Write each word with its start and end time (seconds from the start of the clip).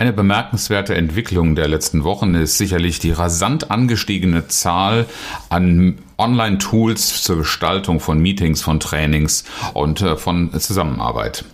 Eine 0.00 0.14
bemerkenswerte 0.14 0.94
Entwicklung 0.94 1.54
der 1.56 1.68
letzten 1.68 2.04
Wochen 2.04 2.34
ist 2.34 2.56
sicherlich 2.56 3.00
die 3.00 3.10
rasant 3.10 3.70
angestiegene 3.70 4.48
Zahl 4.48 5.04
an 5.50 5.98
Online-Tools 6.16 7.22
zur 7.22 7.36
Gestaltung 7.36 8.00
von 8.00 8.18
Meetings, 8.18 8.62
von 8.62 8.80
Trainings 8.80 9.44
und 9.74 10.00
äh, 10.00 10.16
von 10.16 10.58
Zusammenarbeit. 10.58 11.44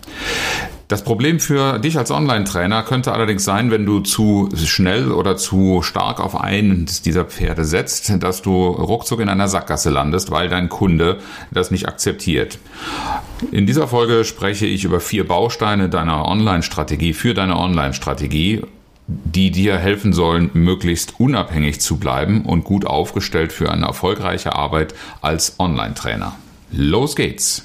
Das 0.88 1.02
Problem 1.02 1.40
für 1.40 1.80
dich 1.80 1.98
als 1.98 2.12
Online-Trainer 2.12 2.84
könnte 2.84 3.12
allerdings 3.12 3.44
sein, 3.44 3.72
wenn 3.72 3.86
du 3.86 4.00
zu 4.00 4.48
schnell 4.54 5.10
oder 5.10 5.36
zu 5.36 5.82
stark 5.82 6.20
auf 6.20 6.40
einen 6.40 6.86
dieser 7.04 7.24
Pferde 7.24 7.64
setzt, 7.64 8.22
dass 8.22 8.40
du 8.40 8.66
ruckzuck 8.66 9.18
in 9.18 9.28
einer 9.28 9.48
Sackgasse 9.48 9.90
landest, 9.90 10.30
weil 10.30 10.48
dein 10.48 10.68
Kunde 10.68 11.18
das 11.50 11.72
nicht 11.72 11.88
akzeptiert. 11.88 12.58
In 13.50 13.66
dieser 13.66 13.88
Folge 13.88 14.24
spreche 14.24 14.66
ich 14.66 14.84
über 14.84 15.00
vier 15.00 15.26
Bausteine 15.26 15.88
deiner 15.88 16.24
Online-Strategie, 16.24 17.14
für 17.14 17.34
deine 17.34 17.58
Online-Strategie, 17.58 18.62
die 19.08 19.50
dir 19.50 19.78
helfen 19.78 20.12
sollen, 20.12 20.50
möglichst 20.52 21.18
unabhängig 21.18 21.80
zu 21.80 21.96
bleiben 21.96 22.42
und 22.42 22.62
gut 22.62 22.86
aufgestellt 22.86 23.52
für 23.52 23.72
eine 23.72 23.86
erfolgreiche 23.86 24.54
Arbeit 24.54 24.94
als 25.20 25.58
Online-Trainer. 25.58 26.36
Los 26.70 27.16
geht's! 27.16 27.64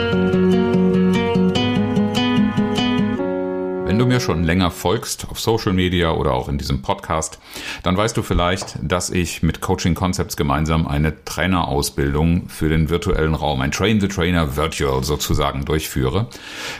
Du 4.01 4.07
mir 4.07 4.19
schon 4.19 4.43
länger 4.43 4.71
folgst 4.71 5.27
auf 5.29 5.39
Social 5.39 5.73
Media 5.73 6.11
oder 6.11 6.33
auch 6.33 6.49
in 6.49 6.57
diesem 6.57 6.81
Podcast, 6.81 7.39
dann 7.83 7.95
weißt 7.95 8.17
du 8.17 8.23
vielleicht, 8.23 8.77
dass 8.81 9.11
ich 9.11 9.43
mit 9.43 9.61
Coaching 9.61 9.93
Concepts 9.93 10.35
gemeinsam 10.35 10.87
eine 10.87 11.23
Trainerausbildung 11.23 12.49
für 12.49 12.67
den 12.67 12.89
virtuellen 12.89 13.35
Raum, 13.35 13.61
ein 13.61 13.71
Train 13.71 14.01
the 14.01 14.07
Trainer 14.07 14.55
Virtual 14.57 15.03
sozusagen 15.03 15.65
durchführe. 15.65 16.27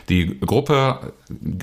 Die 0.10 0.40
Gruppe 0.40 1.14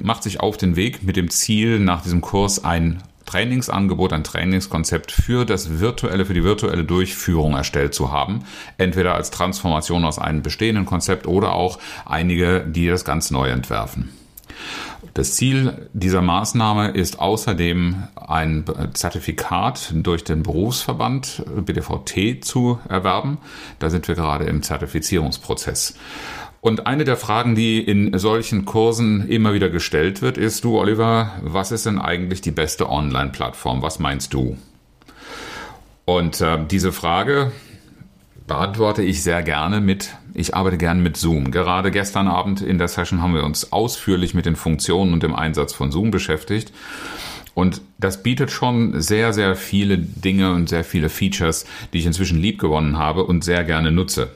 macht 0.03 0.23
sich 0.23 0.41
auf 0.41 0.57
den 0.57 0.77
Weg 0.77 1.03
mit 1.03 1.17
dem 1.17 1.29
Ziel, 1.29 1.81
nach 1.81 2.03
diesem 2.03 2.21
Kurs 2.21 2.65
ein 2.65 3.03
Trainingsangebot, 3.27 4.13
ein 4.13 4.25
Trainingskonzept 4.25 5.13
für 5.13 5.45
das 5.45 5.81
virtuelle, 5.81 6.25
für 6.25 6.35
die 6.35 6.45
virtuelle 6.45 6.85
Durchführung 6.85 7.55
erstellt 7.55 7.95
zu 7.95 8.11
haben. 8.13 8.45
Entweder 8.79 9.15
als 9.15 9.31
Transformation 9.31 10.05
aus 10.05 10.19
einem 10.19 10.43
bestehenden 10.43 10.87
Konzept 10.87 11.27
oder 11.27 11.53
auch 11.53 11.79
einige, 12.07 12.61
die 12.61 12.87
das 12.87 13.05
ganz 13.05 13.31
neu 13.31 13.51
entwerfen. 13.51 14.18
Das 15.15 15.35
Ziel 15.35 15.89
dieser 15.93 16.23
Maßnahme 16.23 16.91
ist 16.91 17.19
außerdem 17.19 18.05
ein 18.15 18.65
Zertifikat 18.93 19.93
durch 19.95 20.25
den 20.25 20.43
Berufsverband 20.43 21.45
BDVT 21.65 22.45
zu 22.45 22.79
erwerben. 22.89 23.39
Da 23.79 23.91
sind 23.91 24.07
wir 24.09 24.15
gerade 24.15 24.45
im 24.45 24.63
Zertifizierungsprozess. 24.63 25.95
Und 26.61 26.87
eine 26.87 27.05
der 27.05 27.17
Fragen, 27.17 27.55
die 27.55 27.81
in 27.81 28.19
solchen 28.19 28.65
Kursen 28.65 29.29
immer 29.29 29.55
wieder 29.55 29.71
gestellt 29.71 30.23
wird, 30.23 30.39
ist, 30.39 30.65
du 30.65 30.79
Oliver, 30.79 31.33
was 31.43 31.71
ist 31.71 31.87
denn 31.87 32.01
eigentlich 32.01 32.41
die 32.41 32.51
beste 32.51 32.89
Online-Plattform? 32.91 33.81
Was 33.81 33.99
meinst 33.99 34.35
du? 34.35 34.57
Und 36.05 36.41
äh, 36.41 36.59
diese 36.69 36.93
Frage 36.93 37.53
beantworte 38.47 39.03
ich 39.03 39.23
sehr 39.23 39.43
gerne 39.43 39.81
mit, 39.81 40.17
ich 40.39 40.55
arbeite 40.55 40.79
gerne 40.79 41.03
mit 41.03 41.17
Zoom. 41.17 41.51
Gerade 41.51 41.91
gestern 41.91 42.29
Abend 42.29 42.61
in 42.61 42.79
der 42.79 42.89
Session 42.89 43.21
haben 43.21 43.35
wir 43.35 43.45
uns 43.45 43.73
ausführlich 43.73 44.35
mit 44.35 44.47
den 44.47 44.57
Funktionen 44.57 45.13
und 45.13 45.23
dem 45.23 45.35
Einsatz 45.35 45.73
von 45.73 45.91
Zoom 45.91 46.11
beschäftigt. 46.11 46.73
Und 47.55 47.83
das 47.99 48.23
bietet 48.23 48.53
schon 48.53 49.01
sehr, 49.01 49.33
sehr 49.33 49.57
viele 49.57 49.99
Dinge 49.99 50.53
und 50.53 50.69
sehr 50.69 50.85
viele 50.85 51.09
Features, 51.09 51.67
die 51.93 51.99
ich 51.99 52.07
inzwischen 52.07 52.41
lieb 52.41 52.61
gewonnen 52.61 52.99
habe 52.99 53.25
und 53.25 53.43
sehr 53.43 53.65
gerne 53.65 53.91
nutze. 53.91 54.31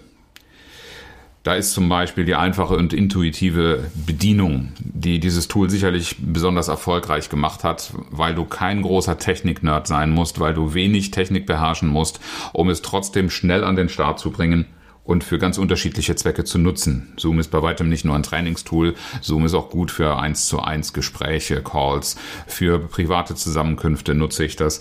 Da 1.45 1.55
ist 1.55 1.73
zum 1.73 1.89
Beispiel 1.89 2.25
die 2.25 2.37
einfache 2.37 2.77
und 2.77 2.93
intuitive 2.93 3.91
Bedienung, 3.95 4.73
die 4.79 5.21
dieses 5.21 5.49
Tool 5.49 5.71
sicherlich 5.71 6.17
besonders 6.19 6.69
erfolgreich 6.69 7.31
gemacht 7.31 7.65
hat, 7.65 7.93
weil 8.11 8.35
du 8.35 8.45
kein 8.45 8.83
großer 8.83 9.19
Technik-Nerd 9.19 9.87
sein 9.87 10.11
musst, 10.11 10.41
weil 10.41 10.55
du 10.55 10.75
wenig 10.75 11.11
Technik 11.13 11.47
beherrschen 11.47 11.89
musst, 11.89 12.21
um 12.53 12.71
es 12.71 12.83
trotzdem 12.83 13.31
schnell 13.31 13.63
an 13.65 13.77
den 13.77 13.89
Start 13.89 14.19
zu 14.19 14.31
bringen 14.31 14.67
und 15.05 15.25
für 15.25 15.39
ganz 15.39 15.59
unterschiedliche 15.59 16.15
Zwecke 16.15 16.45
zu 16.45 16.59
nutzen. 16.59 17.13
Zoom 17.17 17.41
ist 17.41 17.51
bei 17.51 17.63
weitem 17.63 17.89
nicht 17.89 18.05
nur 18.05 18.15
ein 18.15 18.23
Trainingstool, 18.23 18.95
Zoom 19.21 19.45
ist 19.45 19.55
auch 19.55 19.71
gut 19.71 19.91
für 19.91 20.19
eins 20.19 20.47
zu 20.47 20.61
eins 20.61 20.93
Gespräche, 20.93 21.63
Calls, 21.63 22.17
für 22.47 22.79
private 22.79 23.35
Zusammenkünfte 23.35 24.15
nutze 24.15 24.45
ich 24.45 24.57
das. 24.57 24.81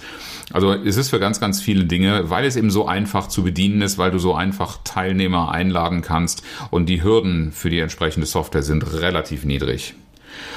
Also 0.54 0.74
es 0.74 0.98
ist 0.98 1.10
für 1.10 1.20
ganz, 1.20 1.40
ganz 1.40 1.62
viele 1.62 1.86
Dinge, 1.86 2.30
weil 2.30 2.46
es 2.46 2.56
eben 2.56 2.72
so 2.72 2.88
einfach 2.88 3.28
zu 3.28 3.44
bedienen 3.44 3.82
ist, 3.82 3.98
weil 3.98 4.12
du 4.12 4.20
so 4.20 4.36
einfach 4.36 4.80
Teilnehmer 4.84 5.52
einladen 5.52 6.02
kannst 6.02 6.44
und 6.70 6.88
die 6.88 7.04
Hürden 7.04 7.52
für 7.52 7.70
die 7.70 7.80
entsprechende 7.80 8.28
Software 8.28 8.64
sind 8.64 8.94
relativ 9.02 9.44
niedrig. 9.44 9.96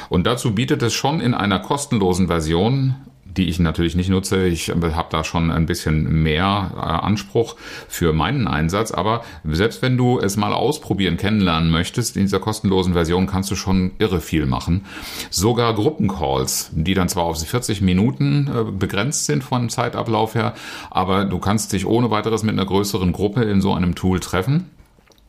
Und 0.08 0.26
dazu 0.26 0.54
bietet 0.54 0.82
es 0.82 0.94
schon 0.94 1.20
in 1.20 1.34
einer 1.34 1.58
kostenlosen 1.58 2.26
Version 2.26 2.94
die 3.36 3.48
ich 3.48 3.58
natürlich 3.58 3.96
nicht 3.96 4.08
nutze. 4.08 4.46
Ich 4.46 4.70
habe 4.70 5.06
da 5.10 5.24
schon 5.24 5.50
ein 5.50 5.66
bisschen 5.66 6.22
mehr 6.22 6.72
äh, 6.76 6.80
Anspruch 6.80 7.56
für 7.88 8.12
meinen 8.12 8.46
Einsatz. 8.46 8.92
Aber 8.92 9.22
selbst 9.44 9.82
wenn 9.82 9.96
du 9.96 10.18
es 10.18 10.36
mal 10.36 10.52
ausprobieren, 10.52 11.16
kennenlernen 11.16 11.70
möchtest, 11.70 12.16
in 12.16 12.22
dieser 12.22 12.40
kostenlosen 12.40 12.92
Version 12.92 13.26
kannst 13.26 13.50
du 13.50 13.56
schon 13.56 13.92
irre 13.98 14.20
viel 14.20 14.46
machen. 14.46 14.84
Sogar 15.30 15.74
Gruppencalls, 15.74 16.70
die 16.72 16.94
dann 16.94 17.08
zwar 17.08 17.24
auf 17.24 17.38
40 17.44 17.80
Minuten 17.80 18.48
äh, 18.48 18.70
begrenzt 18.70 19.26
sind 19.26 19.44
von 19.44 19.68
Zeitablauf 19.68 20.34
her, 20.34 20.54
aber 20.90 21.24
du 21.24 21.38
kannst 21.38 21.72
dich 21.72 21.86
ohne 21.86 22.10
weiteres 22.10 22.42
mit 22.42 22.52
einer 22.52 22.66
größeren 22.66 23.12
Gruppe 23.12 23.42
in 23.44 23.60
so 23.60 23.74
einem 23.74 23.94
Tool 23.94 24.20
treffen 24.20 24.70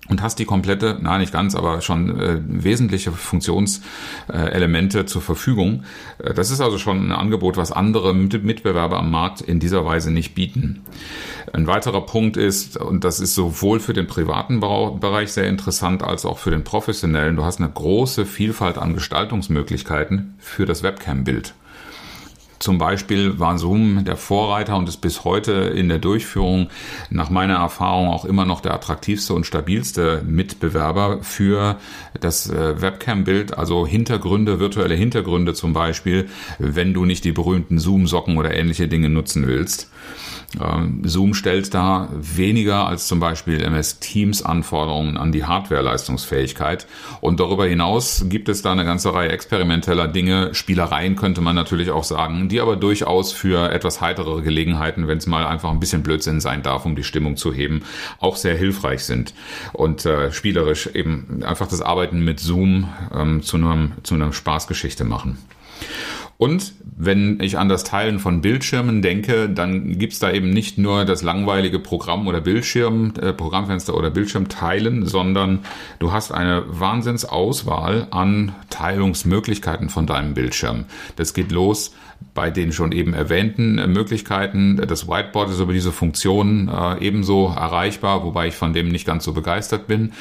und 0.08 0.22
hast 0.22 0.38
die 0.38 0.46
komplette, 0.46 0.98
na 1.02 1.18
nicht 1.18 1.34
ganz, 1.34 1.56
aber 1.56 1.82
schon 1.82 2.20
äh, 2.20 2.40
wesentliche 2.48 3.12
Funktionselemente 3.12 5.00
äh, 5.00 5.06
zur 5.06 5.22
Verfügung. 5.22 5.84
Äh, 6.20 6.34
das 6.34 6.52
ist 6.52 6.62
also 6.62 6.78
schon 6.78 7.08
ein 7.08 7.12
Angebot, 7.12 7.58
was 7.58 7.72
andere 7.72 8.14
Mitbewerber 8.14 9.00
am 9.00 9.10
Markt 9.10 9.42
in 9.42 9.60
dieser 9.60 9.86
Weise 9.86 10.12
nicht 10.12 10.36
bieten. 10.36 10.82
Ein 11.54 11.68
weiterer 11.68 12.06
Punkt 12.06 12.38
ist, 12.38 12.78
und 12.78 13.04
das 13.04 13.20
ist 13.20 13.34
sowohl 13.36 13.80
für 13.80 13.94
den 13.94 14.08
privaten 14.08 14.60
Bereich 14.60 15.32
sehr 15.32 15.48
interessant 15.48 16.04
als 16.04 16.26
auch 16.26 16.38
für 16.38 16.52
den 16.52 16.64
professionellen, 16.64 17.36
du 17.36 17.44
hast 17.44 17.60
eine 17.60 17.70
große 17.70 18.26
Vielfalt 18.26 18.78
an 18.78 18.94
Gestaltungsmöglichkeiten 18.94 20.36
für 20.38 20.66
das 20.66 20.84
Webcam-Bild. 20.84 21.54
Zum 22.60 22.78
Beispiel 22.78 23.40
war 23.40 23.58
Zoom 23.58 24.06
der 24.06 24.18
Vorreiter 24.18 24.78
und 24.78 24.88
ist 24.88 24.98
bis 24.98 25.24
heute 25.24 25.52
in 25.52 25.90
der 25.90 26.00
Durchführung 26.00 26.70
nach 27.10 27.30
meiner 27.30 27.56
Erfahrung 27.56 28.08
auch 28.10 28.26
immer 28.26 28.46
noch 28.46 28.62
der 28.62 28.74
attraktivste 28.74 29.34
und 29.34 29.46
stabilste 29.46 30.24
Mitbewerber 30.26 31.20
für 31.22 31.78
das 32.20 32.50
äh, 32.50 32.82
Webcam-Bild, 32.82 33.58
also 33.58 33.86
Hintergründe, 33.86 34.60
virtuelle 34.60 34.96
Hintergründe 34.96 35.54
zum 35.54 35.74
Beispiel, 35.74 36.28
wenn 36.58 36.94
du 36.94 37.06
nicht 37.06 37.26
die 37.26 37.34
berühmten 37.34 37.78
Zoom-Socken 37.78 38.38
oder 38.38 38.56
ähnliche 38.56 38.88
Dinge 38.88 39.10
nutzen 39.10 39.48
willst. 39.48 39.90
Ähm, 40.62 41.02
Zoom 41.04 41.34
stellt 41.34 41.74
da 41.74 42.10
weniger 42.14 42.88
als 42.88 43.08
zum 43.08 43.20
Beispiel 43.20 43.62
MS 43.62 44.00
Teams 44.00 44.42
Anforderungen 44.42 45.18
an 45.18 45.32
die 45.32 45.44
Hardware-Leistungsfähigkeit. 45.44 46.88
Und 47.22 47.40
darüber 47.40 47.66
hinaus 47.66 48.26
gibt 48.30 48.50
es 48.50 48.62
da 48.62 48.72
eine 48.72 48.86
ganze 48.86 49.14
Reihe 49.14 49.30
experimenteller 49.30 50.08
Dinge, 50.08 50.54
Spielereien 50.54 51.16
könnte 51.16 51.42
man 51.42 51.56
natürlich 51.56 51.92
auch 51.92 52.04
sagen, 52.04 52.45
die 52.50 52.62
aber 52.62 52.76
durchaus 52.76 53.32
für 53.32 53.72
etwas 53.72 54.02
heitere 54.02 54.42
Gelegenheiten, 54.42 55.08
wenn 55.08 55.18
es 55.18 55.28
mal 55.28 55.46
einfach 55.46 55.72
ein 55.72 55.80
bisschen 55.80 56.04
Blödsinn 56.04 56.42
sein 56.42 56.64
darf, 56.64 56.86
um 56.86 56.96
die 56.96 57.04
Stimmung 57.04 57.38
zu 57.38 57.54
heben, 57.54 57.84
auch 58.20 58.36
sehr 58.36 58.56
hilfreich 58.56 59.04
sind. 59.04 59.34
Und 59.74 60.06
äh, 60.06 60.32
spielerisch 60.32 60.88
eben 60.88 61.44
einfach 61.44 61.68
das 61.68 61.82
Arbeiten 61.82 62.24
mit 62.24 62.40
Zoom 62.40 62.90
ähm, 63.14 63.42
zu, 63.42 63.58
einem, 63.58 63.94
zu 64.04 64.16
einer 64.16 64.34
Spaßgeschichte 64.34 65.04
machen. 65.04 65.38
Und 66.38 66.74
wenn 66.98 67.40
ich 67.40 67.58
an 67.58 67.70
das 67.70 67.86
Teilen 67.86 68.20
von 68.20 68.42
Bildschirmen 68.42 69.02
denke, 69.02 69.50
dann 69.50 69.98
gibt's 69.98 70.20
da 70.20 70.32
eben 70.32 70.50
nicht 70.50 70.78
nur 70.78 71.06
das 71.06 71.24
langweilige 71.24 71.80
Programm 71.80 72.28
oder 72.28 72.42
Bildschirm, 72.42 73.14
äh, 73.22 73.32
Programmfenster 73.32 73.96
oder 73.96 74.10
Bildschirm 74.10 74.50
teilen, 74.50 75.06
sondern 75.06 75.60
du 76.00 76.12
hast 76.12 76.32
eine 76.32 76.64
Wahnsinnsauswahl 76.68 78.08
an 78.12 78.54
Teilungsmöglichkeiten 78.70 79.90
von 79.90 80.08
deinem 80.08 80.34
Bildschirm. 80.34 80.86
Das 81.16 81.34
geht 81.34 81.52
los 81.52 81.94
bei 82.34 82.52
den 82.52 82.74
schon 82.74 82.92
eben 82.92 83.14
erwähnten 83.14 83.76
Möglichkeiten. 83.92 84.76
Das 84.76 85.08
Whiteboard 85.08 85.52
ist 85.52 85.60
über 85.60 85.72
diese 85.72 85.94
Funktion 85.94 86.68
äh, 86.68 87.00
ebenso 87.00 87.48
erreichbar, 87.48 88.24
wobei 88.24 88.48
ich 88.48 88.56
von 88.56 88.74
dem 88.74 88.90
nicht 88.90 89.06
ganz 89.06 89.24
so 89.24 89.32
begeistert 89.32 89.88
bin. 89.88 90.12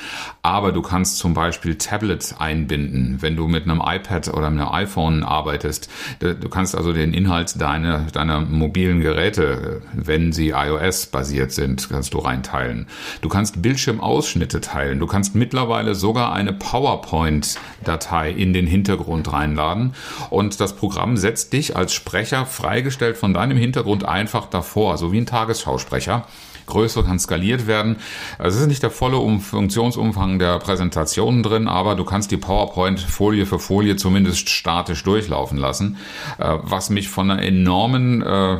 Aber 0.43 0.71
du 0.71 0.81
kannst 0.81 1.19
zum 1.19 1.35
Beispiel 1.35 1.77
Tablets 1.77 2.39
einbinden, 2.39 3.17
wenn 3.21 3.35
du 3.35 3.49
mit 3.49 3.65
einem 3.65 3.83
iPad 3.85 4.29
oder 4.29 4.47
einem 4.47 4.69
iPhone 4.69 5.25
arbeitest. 5.25 5.91
Du 6.21 6.49
kannst 6.49 6.75
also 6.75 6.93
den 6.93 7.15
Inhalt 7.15 7.61
deiner, 7.61 8.01
deiner 8.13 8.41
mobilen 8.41 9.01
Geräte, 9.01 9.83
wenn 9.93 10.33
sie 10.33 10.51
iOS-basiert 10.51 11.53
sind, 11.53 11.89
kannst 11.89 12.15
du 12.15 12.19
reinteilen. 12.19 12.87
Du 13.21 13.29
kannst 13.29 13.63
Bildschirmausschnitte 13.63 14.61
teilen. 14.61 14.99
Du 14.99 15.07
kannst 15.07 15.35
mittlerweile 15.35 15.95
sogar 15.95 16.33
eine 16.33 16.53
PowerPoint-Datei 16.53 18.31
in 18.31 18.53
den 18.53 18.67
Hintergrund 18.67 19.33
reinladen. 19.33 19.95
Und 20.31 20.61
das 20.61 20.77
Programm 20.77 21.17
setzt 21.17 21.53
dich 21.53 21.77
als 21.77 21.93
Sprecher 21.93 22.47
freigestellt 22.47 23.17
von 23.17 23.35
deinem 23.35 23.57
Hintergrund 23.57 24.05
einfach 24.05 24.47
davor, 24.47 24.99
so 24.99 25.13
wie 25.13 25.19
ein 25.19 25.27
Tagesschausprecher 25.27 26.27
größer 26.67 27.03
kann 27.03 27.19
skaliert 27.19 27.67
werden. 27.67 27.97
Also 28.39 28.57
es 28.57 28.63
ist 28.63 28.69
nicht 28.69 28.83
der 28.83 28.91
volle 28.91 29.19
um 29.19 29.41
Funktionsumfang 29.41 30.39
der 30.39 30.59
Präsentationen 30.59 31.43
drin, 31.43 31.69
aber 31.69 31.95
du 31.95 32.05
kannst 32.05 32.31
die 32.31 32.37
PowerPoint 32.37 33.01
Folie 33.01 33.47
für 33.47 33.59
Folie 33.59 33.97
zumindest 33.97 34.49
statisch 34.49 35.03
durchlaufen 35.03 35.59
lassen, 35.59 35.97
äh, 36.39 36.59
was 36.63 36.91
mich 36.91 37.09
von 37.09 37.31
einer 37.31 37.43
enormen 37.43 38.23
äh, 38.23 38.59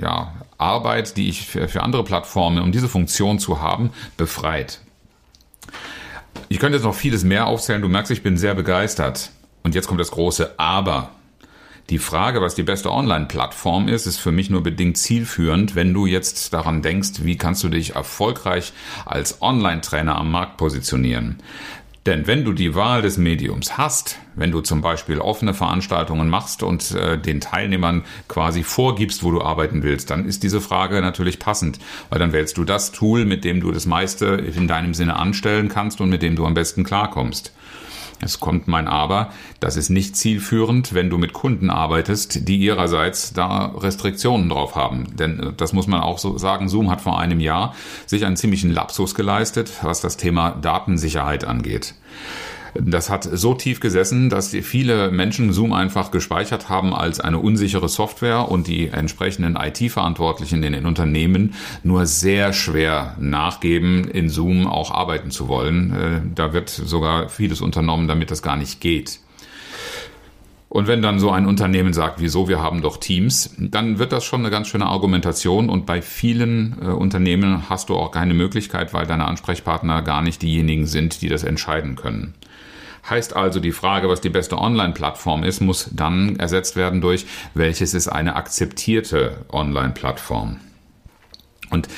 ja, 0.00 0.32
Arbeit, 0.58 1.16
die 1.16 1.28
ich 1.28 1.46
für, 1.46 1.68
für 1.68 1.82
andere 1.82 2.04
Plattformen, 2.04 2.62
um 2.62 2.72
diese 2.72 2.88
Funktion 2.88 3.38
zu 3.38 3.60
haben, 3.60 3.90
befreit. 4.16 4.80
Ich 6.48 6.58
könnte 6.58 6.76
jetzt 6.76 6.84
noch 6.84 6.94
vieles 6.94 7.24
mehr 7.24 7.46
aufzählen. 7.46 7.82
Du 7.82 7.88
merkst, 7.88 8.10
ich 8.12 8.22
bin 8.22 8.36
sehr 8.36 8.54
begeistert. 8.54 9.30
Und 9.62 9.74
jetzt 9.74 9.88
kommt 9.88 10.00
das 10.00 10.12
große 10.12 10.58
Aber. 10.58 11.10
Die 11.88 11.98
Frage, 11.98 12.40
was 12.40 12.56
die 12.56 12.64
beste 12.64 12.90
Online-Plattform 12.90 13.86
ist, 13.86 14.06
ist 14.06 14.18
für 14.18 14.32
mich 14.32 14.50
nur 14.50 14.64
bedingt 14.64 14.98
zielführend, 14.98 15.76
wenn 15.76 15.94
du 15.94 16.06
jetzt 16.06 16.52
daran 16.52 16.82
denkst, 16.82 17.20
wie 17.22 17.38
kannst 17.38 17.62
du 17.62 17.68
dich 17.68 17.94
erfolgreich 17.94 18.72
als 19.04 19.40
Online-Trainer 19.40 20.16
am 20.16 20.32
Markt 20.32 20.56
positionieren. 20.56 21.36
Denn 22.04 22.26
wenn 22.26 22.44
du 22.44 22.52
die 22.52 22.74
Wahl 22.74 23.02
des 23.02 23.18
Mediums 23.18 23.78
hast, 23.78 24.18
wenn 24.34 24.50
du 24.50 24.62
zum 24.62 24.80
Beispiel 24.80 25.18
offene 25.18 25.54
Veranstaltungen 25.54 26.28
machst 26.28 26.64
und 26.64 26.92
äh, 26.92 27.18
den 27.18 27.40
Teilnehmern 27.40 28.04
quasi 28.26 28.64
vorgibst, 28.64 29.22
wo 29.22 29.30
du 29.30 29.42
arbeiten 29.42 29.84
willst, 29.84 30.10
dann 30.10 30.24
ist 30.24 30.42
diese 30.42 30.60
Frage 30.60 31.00
natürlich 31.00 31.38
passend, 31.38 31.78
weil 32.10 32.18
dann 32.18 32.32
wählst 32.32 32.58
du 32.58 32.64
das 32.64 32.90
Tool, 32.90 33.24
mit 33.24 33.44
dem 33.44 33.60
du 33.60 33.70
das 33.70 33.86
meiste 33.86 34.26
in 34.26 34.66
deinem 34.66 34.94
Sinne 34.94 35.16
anstellen 35.16 35.68
kannst 35.68 36.00
und 36.00 36.08
mit 36.08 36.22
dem 36.22 36.34
du 36.34 36.46
am 36.46 36.54
besten 36.54 36.82
klarkommst. 36.82 37.52
Es 38.20 38.40
kommt 38.40 38.66
mein 38.66 38.88
Aber, 38.88 39.30
das 39.60 39.76
ist 39.76 39.90
nicht 39.90 40.16
zielführend, 40.16 40.94
wenn 40.94 41.10
du 41.10 41.18
mit 41.18 41.32
Kunden 41.32 41.70
arbeitest, 41.70 42.48
die 42.48 42.56
ihrerseits 42.56 43.32
da 43.32 43.66
Restriktionen 43.76 44.48
drauf 44.48 44.74
haben. 44.74 45.16
Denn 45.16 45.40
äh, 45.40 45.52
das 45.56 45.72
muss 45.72 45.86
man 45.86 46.00
auch 46.00 46.18
so 46.18 46.38
sagen, 46.38 46.68
Zoom 46.68 46.90
hat 46.90 47.00
vor 47.02 47.18
einem 47.18 47.40
Jahr 47.40 47.74
sich 48.06 48.24
einen 48.24 48.36
ziemlichen 48.36 48.70
Lapsus 48.70 49.14
geleistet, 49.14 49.70
was 49.82 50.00
das 50.00 50.16
Thema 50.16 50.50
Datensicherheit 50.50 51.44
angeht. 51.44 51.94
Das 52.80 53.10
hat 53.10 53.24
so 53.24 53.54
tief 53.54 53.80
gesessen, 53.80 54.30
dass 54.30 54.50
viele 54.50 55.10
Menschen 55.10 55.52
Zoom 55.52 55.72
einfach 55.72 56.10
gespeichert 56.10 56.68
haben 56.68 56.94
als 56.94 57.20
eine 57.20 57.38
unsichere 57.38 57.88
Software 57.88 58.50
und 58.50 58.66
die 58.66 58.88
entsprechenden 58.88 59.56
IT-Verantwortlichen 59.56 60.62
in 60.62 60.72
den 60.72 60.86
Unternehmen 60.86 61.54
nur 61.82 62.06
sehr 62.06 62.52
schwer 62.52 63.16
nachgeben, 63.18 64.04
in 64.04 64.28
Zoom 64.28 64.66
auch 64.66 64.90
arbeiten 64.90 65.30
zu 65.30 65.48
wollen. 65.48 65.92
Äh, 65.92 66.20
da 66.34 66.52
wird 66.52 66.68
sogar 66.68 67.28
vieles 67.28 67.60
unternommen, 67.60 68.08
damit 68.08 68.30
das 68.30 68.42
gar 68.42 68.56
nicht 68.56 68.80
geht. 68.80 69.20
Und 70.68 70.88
wenn 70.88 71.00
dann 71.00 71.20
so 71.20 71.30
ein 71.30 71.46
Unternehmen 71.46 71.92
sagt, 71.92 72.20
wieso, 72.20 72.48
wir 72.48 72.60
haben 72.60 72.82
doch 72.82 72.98
Teams, 72.98 73.54
dann 73.56 73.98
wird 73.98 74.12
das 74.12 74.24
schon 74.24 74.40
eine 74.40 74.50
ganz 74.50 74.68
schöne 74.68 74.86
Argumentation 74.86 75.70
und 75.70 75.86
bei 75.86 76.02
vielen 76.02 76.76
äh, 76.82 76.86
Unternehmen 76.88 77.70
hast 77.70 77.88
du 77.88 77.94
auch 77.94 78.10
keine 78.10 78.34
Möglichkeit, 78.34 78.92
weil 78.92 79.06
deine 79.06 79.26
Ansprechpartner 79.26 80.02
gar 80.02 80.22
nicht 80.22 80.42
diejenigen 80.42 80.86
sind, 80.86 81.22
die 81.22 81.28
das 81.28 81.44
entscheiden 81.44 81.96
können. 81.96 82.34
Heißt 83.08 83.36
also, 83.36 83.60
die 83.60 83.72
Frage, 83.72 84.08
was 84.08 84.20
die 84.20 84.30
beste 84.30 84.58
Online-Plattform 84.58 85.44
ist, 85.44 85.60
muss 85.60 85.88
dann 85.92 86.36
ersetzt 86.36 86.74
werden 86.76 87.00
durch, 87.00 87.26
welches 87.54 87.94
ist 87.94 88.08
eine 88.08 88.34
akzeptierte 88.34 89.44
Online-Plattform. 89.52 90.60
Und 91.70 91.88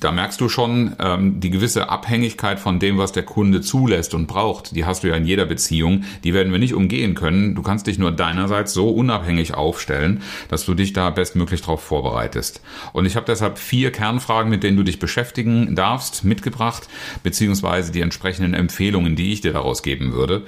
da 0.00 0.10
merkst 0.12 0.40
du 0.40 0.48
schon 0.48 0.96
ähm, 0.98 1.40
die 1.40 1.50
gewisse 1.50 1.88
Abhängigkeit 1.88 2.58
von 2.58 2.78
dem, 2.78 2.98
was 2.98 3.12
der 3.12 3.22
Kunde 3.22 3.60
zulässt 3.60 4.12
und 4.14 4.26
braucht. 4.26 4.74
Die 4.74 4.84
hast 4.84 5.04
du 5.04 5.08
ja 5.08 5.14
in 5.14 5.24
jeder 5.24 5.46
Beziehung. 5.46 6.04
Die 6.24 6.34
werden 6.34 6.52
wir 6.52 6.58
nicht 6.58 6.74
umgehen 6.74 7.14
können. 7.14 7.54
Du 7.54 7.62
kannst 7.62 7.86
dich 7.86 7.98
nur 7.98 8.10
deinerseits 8.10 8.72
so 8.72 8.90
unabhängig 8.90 9.54
aufstellen, 9.54 10.22
dass 10.48 10.64
du 10.64 10.74
dich 10.74 10.92
da 10.92 11.10
bestmöglich 11.10 11.60
darauf 11.60 11.82
vorbereitest. 11.82 12.60
Und 12.92 13.06
ich 13.06 13.14
habe 13.16 13.26
deshalb 13.26 13.58
vier 13.58 13.92
Kernfragen, 13.92 14.50
mit 14.50 14.62
denen 14.62 14.76
du 14.76 14.82
dich 14.82 14.98
beschäftigen 14.98 15.76
darfst, 15.76 16.24
mitgebracht, 16.24 16.88
beziehungsweise 17.22 17.92
die 17.92 18.00
entsprechenden 18.00 18.54
Empfehlungen, 18.54 19.16
die 19.16 19.32
ich 19.32 19.40
dir 19.40 19.52
daraus 19.52 19.82
geben 19.82 20.12
würde. 20.12 20.42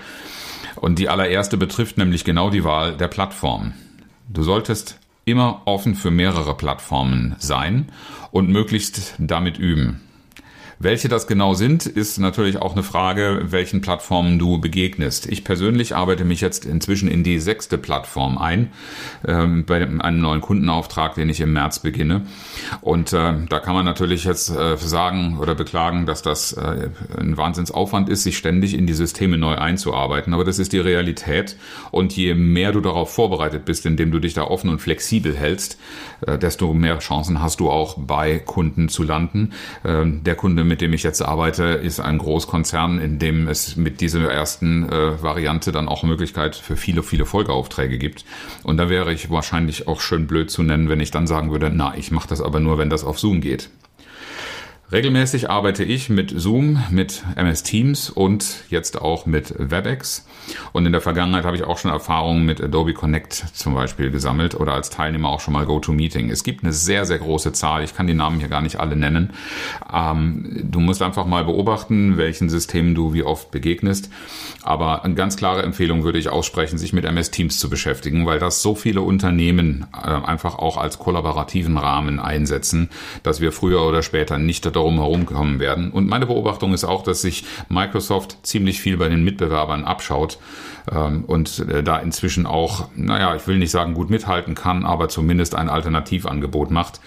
Und 0.74 0.98
die 0.98 1.08
allererste 1.08 1.56
betrifft 1.56 1.98
nämlich 1.98 2.24
genau 2.24 2.50
die 2.50 2.64
Wahl 2.64 2.96
der 2.96 3.08
Plattform. 3.08 3.72
Du 4.28 4.42
solltest 4.42 4.98
immer 5.24 5.62
offen 5.64 5.94
für 5.94 6.10
mehrere 6.10 6.56
Plattformen 6.56 7.34
sein 7.38 7.90
und 8.36 8.50
möglichst 8.50 9.14
damit 9.16 9.58
üben. 9.58 10.05
Welche 10.78 11.08
das 11.08 11.26
genau 11.26 11.54
sind, 11.54 11.86
ist 11.86 12.18
natürlich 12.18 12.58
auch 12.58 12.72
eine 12.72 12.82
Frage, 12.82 13.46
welchen 13.46 13.80
Plattformen 13.80 14.38
du 14.38 14.60
begegnest. 14.60 15.24
Ich 15.26 15.42
persönlich 15.42 15.96
arbeite 15.96 16.26
mich 16.26 16.42
jetzt 16.42 16.66
inzwischen 16.66 17.08
in 17.08 17.24
die 17.24 17.40
sechste 17.40 17.78
Plattform 17.78 18.36
ein, 18.36 18.72
ähm, 19.26 19.64
bei 19.64 19.76
einem 19.76 20.20
neuen 20.20 20.42
Kundenauftrag, 20.42 21.14
den 21.14 21.30
ich 21.30 21.40
im 21.40 21.54
März 21.54 21.78
beginne. 21.78 22.26
Und 22.82 23.14
äh, 23.14 23.32
da 23.48 23.58
kann 23.58 23.74
man 23.74 23.86
natürlich 23.86 24.24
jetzt 24.24 24.50
äh, 24.50 24.76
sagen 24.76 25.38
oder 25.38 25.54
beklagen, 25.54 26.04
dass 26.04 26.20
das 26.20 26.52
äh, 26.52 26.90
ein 27.18 27.38
Wahnsinnsaufwand 27.38 28.10
ist, 28.10 28.24
sich 28.24 28.36
ständig 28.36 28.74
in 28.74 28.86
die 28.86 28.92
Systeme 28.92 29.38
neu 29.38 29.54
einzuarbeiten. 29.54 30.34
Aber 30.34 30.44
das 30.44 30.58
ist 30.58 30.74
die 30.74 30.78
Realität. 30.78 31.56
Und 31.90 32.14
je 32.14 32.34
mehr 32.34 32.72
du 32.72 32.82
darauf 32.82 33.14
vorbereitet 33.14 33.64
bist, 33.64 33.86
indem 33.86 34.10
du 34.10 34.18
dich 34.18 34.34
da 34.34 34.42
offen 34.42 34.68
und 34.68 34.80
flexibel 34.80 35.34
hältst, 35.34 35.78
äh, 36.26 36.36
desto 36.36 36.74
mehr 36.74 36.98
Chancen 36.98 37.40
hast 37.40 37.60
du 37.60 37.70
auch 37.70 37.96
bei 37.98 38.40
Kunden 38.40 38.90
zu 38.90 39.04
landen. 39.04 39.52
Ähm, 39.82 40.22
der 40.22 40.34
Kunde 40.34 40.65
mit 40.66 40.80
dem 40.80 40.92
ich 40.92 41.02
jetzt 41.02 41.22
arbeite, 41.22 41.64
ist 41.64 42.00
ein 42.00 42.18
Großkonzern, 42.18 43.00
in 43.00 43.18
dem 43.18 43.48
es 43.48 43.76
mit 43.76 44.00
dieser 44.00 44.30
ersten 44.30 44.88
äh, 44.88 45.22
Variante 45.22 45.72
dann 45.72 45.88
auch 45.88 46.02
Möglichkeit 46.02 46.56
für 46.56 46.76
viele, 46.76 47.02
viele 47.02 47.26
Folgeaufträge 47.26 47.98
gibt. 47.98 48.24
Und 48.62 48.76
da 48.76 48.88
wäre 48.88 49.12
ich 49.12 49.30
wahrscheinlich 49.30 49.88
auch 49.88 50.00
schön 50.00 50.26
blöd 50.26 50.50
zu 50.50 50.62
nennen, 50.62 50.88
wenn 50.88 51.00
ich 51.00 51.10
dann 51.10 51.26
sagen 51.26 51.50
würde, 51.50 51.70
na, 51.72 51.94
ich 51.96 52.10
mache 52.10 52.28
das 52.28 52.40
aber 52.40 52.60
nur, 52.60 52.78
wenn 52.78 52.90
das 52.90 53.04
auf 53.04 53.18
Zoom 53.18 53.40
geht. 53.40 53.70
Regelmäßig 54.92 55.50
arbeite 55.50 55.82
ich 55.82 56.10
mit 56.10 56.32
Zoom, 56.36 56.80
mit 56.90 57.24
MS 57.34 57.64
Teams 57.64 58.08
und 58.08 58.62
jetzt 58.70 59.02
auch 59.02 59.26
mit 59.26 59.52
WebEx. 59.58 60.24
Und 60.72 60.86
in 60.86 60.92
der 60.92 61.00
Vergangenheit 61.00 61.44
habe 61.44 61.56
ich 61.56 61.64
auch 61.64 61.76
schon 61.78 61.90
Erfahrungen 61.90 62.44
mit 62.44 62.60
Adobe 62.60 62.94
Connect 62.94 63.32
zum 63.52 63.74
Beispiel 63.74 64.12
gesammelt 64.12 64.54
oder 64.54 64.74
als 64.74 64.90
Teilnehmer 64.90 65.30
auch 65.30 65.40
schon 65.40 65.54
mal 65.54 65.66
GoToMeeting. 65.66 66.30
Es 66.30 66.44
gibt 66.44 66.62
eine 66.62 66.72
sehr, 66.72 67.04
sehr 67.04 67.18
große 67.18 67.52
Zahl. 67.52 67.82
Ich 67.82 67.96
kann 67.96 68.06
die 68.06 68.14
Namen 68.14 68.38
hier 68.38 68.48
gar 68.48 68.60
nicht 68.60 68.78
alle 68.78 68.94
nennen. 68.94 69.32
Ähm, 69.92 70.68
du 70.70 70.78
musst 70.78 71.02
einfach 71.02 71.26
mal 71.26 71.44
beobachten, 71.44 72.16
welchen 72.16 72.48
Systemen 72.48 72.94
du 72.94 73.12
wie 73.12 73.24
oft 73.24 73.50
begegnest. 73.50 74.08
Aber 74.62 75.04
eine 75.04 75.14
ganz 75.14 75.36
klare 75.36 75.64
Empfehlung 75.64 76.04
würde 76.04 76.20
ich 76.20 76.28
aussprechen, 76.28 76.78
sich 76.78 76.92
mit 76.92 77.04
MS 77.04 77.32
Teams 77.32 77.58
zu 77.58 77.68
beschäftigen, 77.68 78.24
weil 78.24 78.38
das 78.38 78.62
so 78.62 78.76
viele 78.76 79.00
Unternehmen 79.00 79.86
äh, 79.92 80.06
einfach 80.06 80.60
auch 80.60 80.76
als 80.76 81.00
kollaborativen 81.00 81.76
Rahmen 81.76 82.20
einsetzen, 82.20 82.88
dass 83.24 83.40
wir 83.40 83.50
früher 83.50 83.82
oder 83.82 84.04
später 84.04 84.38
nicht 84.38 84.64
darum 84.76 84.96
herumkommen 84.98 85.58
werden. 85.58 85.90
Und 85.90 86.06
meine 86.08 86.26
Beobachtung 86.26 86.72
ist 86.72 86.84
auch, 86.84 87.02
dass 87.02 87.22
sich 87.22 87.44
Microsoft 87.68 88.38
ziemlich 88.42 88.80
viel 88.80 88.96
bei 88.96 89.08
den 89.08 89.24
Mitbewerbern 89.24 89.84
abschaut 89.84 90.38
ähm, 90.92 91.24
und 91.26 91.58
äh, 91.68 91.82
da 91.82 91.98
inzwischen 91.98 92.46
auch, 92.46 92.88
naja, 92.94 93.34
ich 93.34 93.46
will 93.46 93.58
nicht 93.58 93.70
sagen 93.70 93.94
gut 93.94 94.10
mithalten 94.10 94.54
kann, 94.54 94.84
aber 94.84 95.08
zumindest 95.08 95.54
ein 95.54 95.68
Alternativangebot 95.68 96.70
macht. 96.70 97.00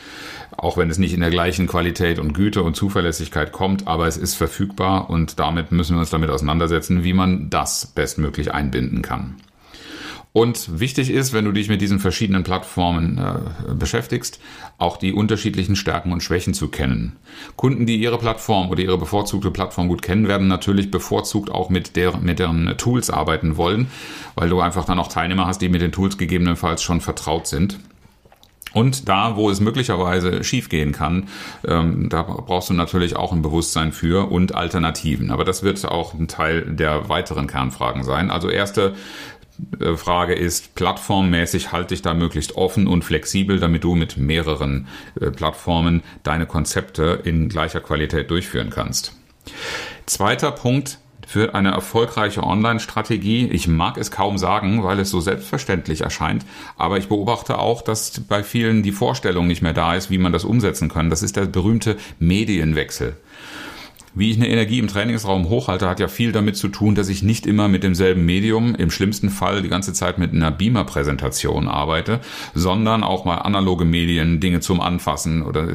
Auch 0.57 0.77
wenn 0.77 0.89
es 0.89 0.97
nicht 0.97 1.13
in 1.13 1.21
der 1.21 1.29
gleichen 1.29 1.67
Qualität 1.67 2.19
und 2.19 2.33
Güte 2.33 2.63
und 2.63 2.75
Zuverlässigkeit 2.75 3.51
kommt, 3.51 3.87
aber 3.87 4.07
es 4.07 4.17
ist 4.17 4.35
verfügbar 4.35 5.09
und 5.09 5.39
damit 5.39 5.71
müssen 5.71 5.95
wir 5.95 6.01
uns 6.01 6.09
damit 6.09 6.29
auseinandersetzen, 6.29 7.03
wie 7.03 7.13
man 7.13 7.49
das 7.49 7.85
bestmöglich 7.85 8.53
einbinden 8.53 9.01
kann. 9.01 9.35
Und 10.31 10.79
wichtig 10.79 11.09
ist, 11.09 11.33
wenn 11.33 11.45
du 11.45 11.51
dich 11.51 11.69
mit 11.69 11.81
diesen 11.81 11.99
verschiedenen 11.99 12.43
Plattformen 12.43 13.17
äh, 13.17 13.73
beschäftigst, 13.73 14.39
auch 14.77 14.97
die 14.97 15.11
unterschiedlichen 15.11 15.75
Stärken 15.75 16.11
und 16.11 16.21
Schwächen 16.21 16.53
zu 16.53 16.67
kennen. 16.67 17.15
Kunden, 17.55 17.87
die 17.87 17.95
ihre 17.95 18.19
Plattform 18.19 18.69
oder 18.69 18.83
ihre 18.83 18.99
bevorzugte 18.99 19.49
Plattform 19.49 19.87
gut 19.87 20.03
kennen, 20.03 20.27
werden 20.27 20.47
natürlich 20.47 20.91
bevorzugt 20.91 21.49
auch 21.49 21.69
mit, 21.69 21.95
der, 21.95 22.17
mit 22.17 22.37
deren 22.37 22.77
Tools 22.77 23.09
arbeiten 23.09 23.57
wollen, 23.57 23.87
weil 24.35 24.49
du 24.49 24.59
einfach 24.59 24.85
dann 24.85 24.99
auch 24.99 25.07
Teilnehmer 25.07 25.47
hast, 25.47 25.63
die 25.63 25.69
mit 25.69 25.81
den 25.81 25.91
Tools 25.91 26.17
gegebenenfalls 26.17 26.83
schon 26.83 27.01
vertraut 27.01 27.47
sind. 27.47 27.79
Und 28.71 29.09
da, 29.09 29.35
wo 29.35 29.49
es 29.49 29.59
möglicherweise 29.59 30.43
schiefgehen 30.43 30.91
kann, 30.91 31.27
ähm, 31.67 32.07
da 32.09 32.21
brauchst 32.21 32.69
du 32.69 32.75
natürlich 32.75 33.15
auch 33.15 33.31
ein 33.31 33.41
Bewusstsein 33.41 33.91
für 33.91 34.29
und 34.29 34.53
Alternativen. 34.53 35.31
Aber 35.31 35.43
das 35.43 35.63
wird 35.63 35.83
auch 35.85 36.13
ein 36.13 36.27
Teil 36.27 36.75
der 36.75 37.09
weiteren 37.09 37.47
Kernfragen 37.47 38.03
sein. 38.03 38.29
Also 38.29 38.47
erste 38.47 38.93
Frage 39.95 40.33
ist, 40.33 40.75
plattformmäßig 40.75 41.71
halte 41.71 41.93
ich 41.93 42.01
da 42.01 42.13
möglichst 42.13 42.55
offen 42.55 42.87
und 42.87 43.03
flexibel, 43.03 43.59
damit 43.59 43.83
du 43.83 43.95
mit 43.95 44.17
mehreren 44.17 44.87
äh, 45.19 45.31
Plattformen 45.31 46.03
deine 46.23 46.45
Konzepte 46.45 47.21
in 47.23 47.49
gleicher 47.49 47.81
Qualität 47.81 48.29
durchführen 48.31 48.69
kannst. 48.69 49.13
Zweiter 50.05 50.51
Punkt, 50.51 50.99
für 51.29 51.53
eine 51.53 51.69
erfolgreiche 51.69 52.41
Online-Strategie? 52.41 53.49
Ich 53.51 53.67
mag 53.67 53.97
es 53.97 54.09
kaum 54.09 54.39
sagen, 54.39 54.83
weil 54.83 54.99
es 54.99 55.11
so 55.11 55.19
selbstverständlich 55.19 56.01
erscheint, 56.01 56.43
aber 56.75 56.97
ich 56.97 57.07
beobachte 57.07 57.59
auch, 57.59 57.83
dass 57.83 58.21
bei 58.21 58.41
vielen 58.41 58.81
die 58.81 58.91
Vorstellung 58.91 59.45
nicht 59.45 59.61
mehr 59.61 59.73
da 59.73 59.93
ist, 59.93 60.09
wie 60.09 60.17
man 60.17 60.33
das 60.33 60.43
umsetzen 60.43 60.89
kann. 60.89 61.11
Das 61.11 61.21
ist 61.21 61.35
der 61.35 61.45
berühmte 61.45 61.97
Medienwechsel. 62.17 63.15
Wie 64.15 64.31
ich 64.31 64.37
eine 64.37 64.49
Energie 64.49 64.79
im 64.79 64.87
Trainingsraum 64.87 65.49
hochhalte, 65.49 65.87
hat 65.87 65.99
ja 65.99 66.07
viel 66.07 66.31
damit 66.31 66.57
zu 66.57 66.67
tun, 66.67 66.95
dass 66.95 67.09
ich 67.09 67.21
nicht 67.21 67.45
immer 67.45 67.67
mit 67.67 67.83
demselben 67.83 68.25
Medium, 68.25 68.73
im 68.75 68.89
schlimmsten 68.89 69.29
Fall 69.29 69.61
die 69.61 69.69
ganze 69.69 69.93
Zeit 69.93 70.17
mit 70.17 70.33
einer 70.33 70.51
Beamer-Präsentation 70.51 71.67
arbeite, 71.67 72.19
sondern 72.55 73.03
auch 73.03 73.25
mal 73.25 73.37
analoge 73.37 73.85
Medien, 73.85 74.39
Dinge 74.39 74.61
zum 74.61 74.81
Anfassen 74.81 75.43
oder 75.43 75.67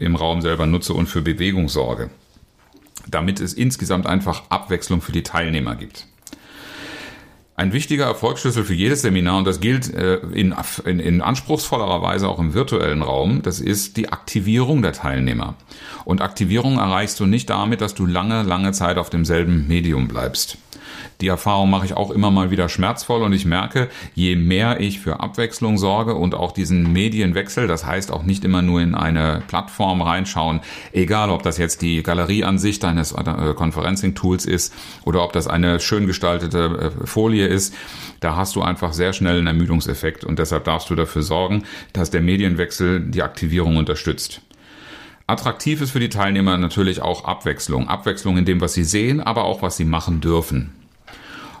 im 0.00 0.14
Raum 0.14 0.42
selber 0.42 0.66
nutze 0.66 0.94
und 0.94 1.06
für 1.08 1.22
Bewegung 1.22 1.68
sorge. 1.68 2.10
Damit 3.08 3.40
es 3.40 3.52
insgesamt 3.52 4.06
einfach 4.06 4.44
Abwechslung 4.48 5.00
für 5.00 5.12
die 5.12 5.22
Teilnehmer 5.22 5.74
gibt. 5.74 6.06
Ein 7.58 7.72
wichtiger 7.72 8.04
Erfolgsschlüssel 8.04 8.64
für 8.64 8.74
jedes 8.74 9.00
Seminar, 9.00 9.38
und 9.38 9.46
das 9.46 9.60
gilt 9.60 9.92
äh, 9.94 10.16
in, 10.34 10.54
in, 10.84 11.00
in 11.00 11.22
anspruchsvollerer 11.22 12.02
Weise 12.02 12.28
auch 12.28 12.38
im 12.38 12.52
virtuellen 12.52 13.00
Raum, 13.00 13.40
das 13.40 13.60
ist 13.60 13.96
die 13.96 14.10
Aktivierung 14.10 14.82
der 14.82 14.92
Teilnehmer. 14.92 15.54
Und 16.04 16.20
Aktivierung 16.20 16.76
erreichst 16.76 17.18
du 17.18 17.24
nicht 17.24 17.48
damit, 17.48 17.80
dass 17.80 17.94
du 17.94 18.04
lange, 18.04 18.42
lange 18.42 18.72
Zeit 18.72 18.98
auf 18.98 19.08
demselben 19.08 19.66
Medium 19.68 20.06
bleibst. 20.06 20.58
Die 21.20 21.28
Erfahrung 21.28 21.70
mache 21.70 21.86
ich 21.86 21.94
auch 21.94 22.10
immer 22.10 22.30
mal 22.30 22.50
wieder 22.50 22.68
schmerzvoll 22.68 23.22
und 23.22 23.32
ich 23.32 23.44
merke, 23.44 23.88
je 24.14 24.36
mehr 24.36 24.80
ich 24.80 25.00
für 25.00 25.20
Abwechslung 25.20 25.78
sorge 25.78 26.14
und 26.14 26.34
auch 26.34 26.52
diesen 26.52 26.92
Medienwechsel, 26.92 27.66
das 27.66 27.86
heißt 27.86 28.12
auch 28.12 28.22
nicht 28.22 28.44
immer 28.44 28.62
nur 28.62 28.80
in 28.80 28.94
eine 28.94 29.42
Plattform 29.48 30.02
reinschauen, 30.02 30.60
egal 30.92 31.30
ob 31.30 31.42
das 31.42 31.58
jetzt 31.58 31.82
die 31.82 32.02
Galerieansicht 32.02 32.84
eines 32.84 33.12
äh, 33.12 33.54
Conferencing-Tools 33.54 34.46
ist 34.46 34.74
oder 35.04 35.22
ob 35.22 35.32
das 35.32 35.46
eine 35.46 35.80
schön 35.80 36.06
gestaltete 36.06 36.92
äh, 37.02 37.06
Folie 37.06 37.46
ist, 37.46 37.74
da 38.20 38.36
hast 38.36 38.56
du 38.56 38.62
einfach 38.62 38.92
sehr 38.92 39.12
schnell 39.12 39.38
einen 39.38 39.46
Ermüdungseffekt 39.46 40.24
und 40.24 40.38
deshalb 40.38 40.64
darfst 40.64 40.90
du 40.90 40.94
dafür 40.94 41.22
sorgen, 41.22 41.64
dass 41.92 42.10
der 42.10 42.20
Medienwechsel 42.20 43.00
die 43.00 43.22
Aktivierung 43.22 43.76
unterstützt. 43.76 44.42
Attraktiv 45.26 45.80
ist 45.80 45.90
für 45.90 46.00
die 46.00 46.08
Teilnehmer 46.08 46.56
natürlich 46.56 47.02
auch 47.02 47.24
Abwechslung. 47.24 47.88
Abwechslung 47.88 48.38
in 48.38 48.44
dem, 48.44 48.60
was 48.60 48.74
sie 48.74 48.84
sehen, 48.84 49.20
aber 49.20 49.44
auch 49.44 49.60
was 49.60 49.76
sie 49.76 49.84
machen 49.84 50.20
dürfen. 50.20 50.72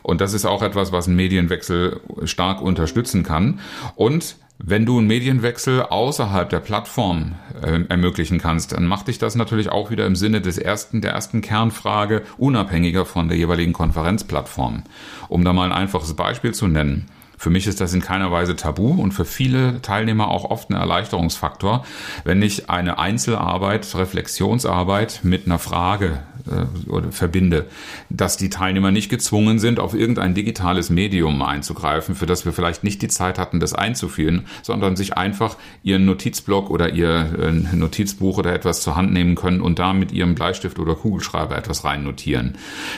Und 0.04 0.20
das 0.20 0.34
ist 0.34 0.44
auch 0.44 0.62
etwas, 0.62 0.92
was 0.92 1.08
einen 1.08 1.16
Medienwechsel 1.16 2.00
stark 2.24 2.62
unterstützen 2.62 3.24
kann. 3.24 3.58
Und 3.96 4.36
wenn 4.58 4.86
du 4.86 4.98
einen 4.98 5.08
Medienwechsel 5.08 5.82
außerhalb 5.82 6.48
der 6.48 6.60
Plattform 6.60 7.34
äh, 7.60 7.80
ermöglichen 7.88 8.38
kannst, 8.38 8.72
dann 8.72 8.86
macht 8.86 9.08
dich 9.08 9.18
das 9.18 9.34
natürlich 9.34 9.68
auch 9.68 9.90
wieder 9.90 10.06
im 10.06 10.14
Sinne 10.14 10.40
des 10.40 10.58
ersten, 10.58 11.00
der 11.00 11.12
ersten 11.12 11.40
Kernfrage 11.40 12.22
unabhängiger 12.38 13.04
von 13.04 13.28
der 13.28 13.36
jeweiligen 13.36 13.72
Konferenzplattform. 13.72 14.84
Um 15.28 15.44
da 15.44 15.52
mal 15.52 15.64
ein 15.64 15.76
einfaches 15.76 16.14
Beispiel 16.14 16.54
zu 16.54 16.68
nennen. 16.68 17.06
Für 17.38 17.50
mich 17.50 17.66
ist 17.66 17.80
das 17.80 17.92
in 17.92 18.00
keiner 18.00 18.32
Weise 18.32 18.56
tabu 18.56 18.90
und 18.90 19.12
für 19.12 19.24
viele 19.24 19.82
Teilnehmer 19.82 20.28
auch 20.28 20.44
oft 20.44 20.70
ein 20.70 20.74
Erleichterungsfaktor, 20.74 21.84
wenn 22.24 22.40
ich 22.42 22.70
eine 22.70 22.98
Einzelarbeit, 22.98 23.94
Reflexionsarbeit 23.94 25.20
mit 25.22 25.46
einer 25.46 25.58
Frage 25.58 26.20
äh, 26.46 26.90
oder 26.90 27.12
verbinde, 27.12 27.66
dass 28.08 28.36
die 28.36 28.48
Teilnehmer 28.48 28.90
nicht 28.90 29.10
gezwungen 29.10 29.58
sind, 29.58 29.80
auf 29.80 29.94
irgendein 29.94 30.34
digitales 30.34 30.88
Medium 30.88 31.42
einzugreifen, 31.42 32.14
für 32.14 32.26
das 32.26 32.44
wir 32.44 32.52
vielleicht 32.52 32.84
nicht 32.84 33.02
die 33.02 33.08
Zeit 33.08 33.38
hatten, 33.38 33.60
das 33.60 33.74
einzuführen, 33.74 34.46
sondern 34.62 34.96
sich 34.96 35.16
einfach 35.16 35.56
ihren 35.82 36.06
Notizblock 36.06 36.70
oder 36.70 36.90
ihr 36.92 37.38
äh, 37.38 37.76
Notizbuch 37.76 38.38
oder 38.38 38.54
etwas 38.54 38.80
zur 38.80 38.96
Hand 38.96 39.12
nehmen 39.12 39.34
können 39.34 39.60
und 39.60 39.78
da 39.78 39.92
mit 39.92 40.10
ihrem 40.12 40.34
Bleistift 40.34 40.78
oder 40.78 40.94
Kugelschreiber 40.94 41.56
etwas 41.56 41.84
rein 41.84 42.02
notieren. 42.02 42.56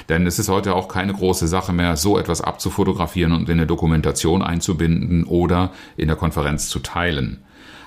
Denn 0.08 0.26
es 0.26 0.38
ist 0.38 0.48
heute 0.48 0.74
auch 0.74 0.88
keine 0.88 1.12
große 1.12 1.48
Sache 1.48 1.72
mehr, 1.72 1.96
so 1.96 2.18
etwas 2.18 2.40
abzufotografieren 2.40 3.32
und 3.32 3.48
in 3.48 3.58
eine 3.58 3.66
Dokumentation 3.66 4.27
Präsentation 4.28 4.42
einzubinden 4.42 5.24
oder 5.24 5.72
in 5.96 6.08
der 6.08 6.16
Konferenz 6.16 6.68
zu 6.68 6.80
teilen. 6.80 7.42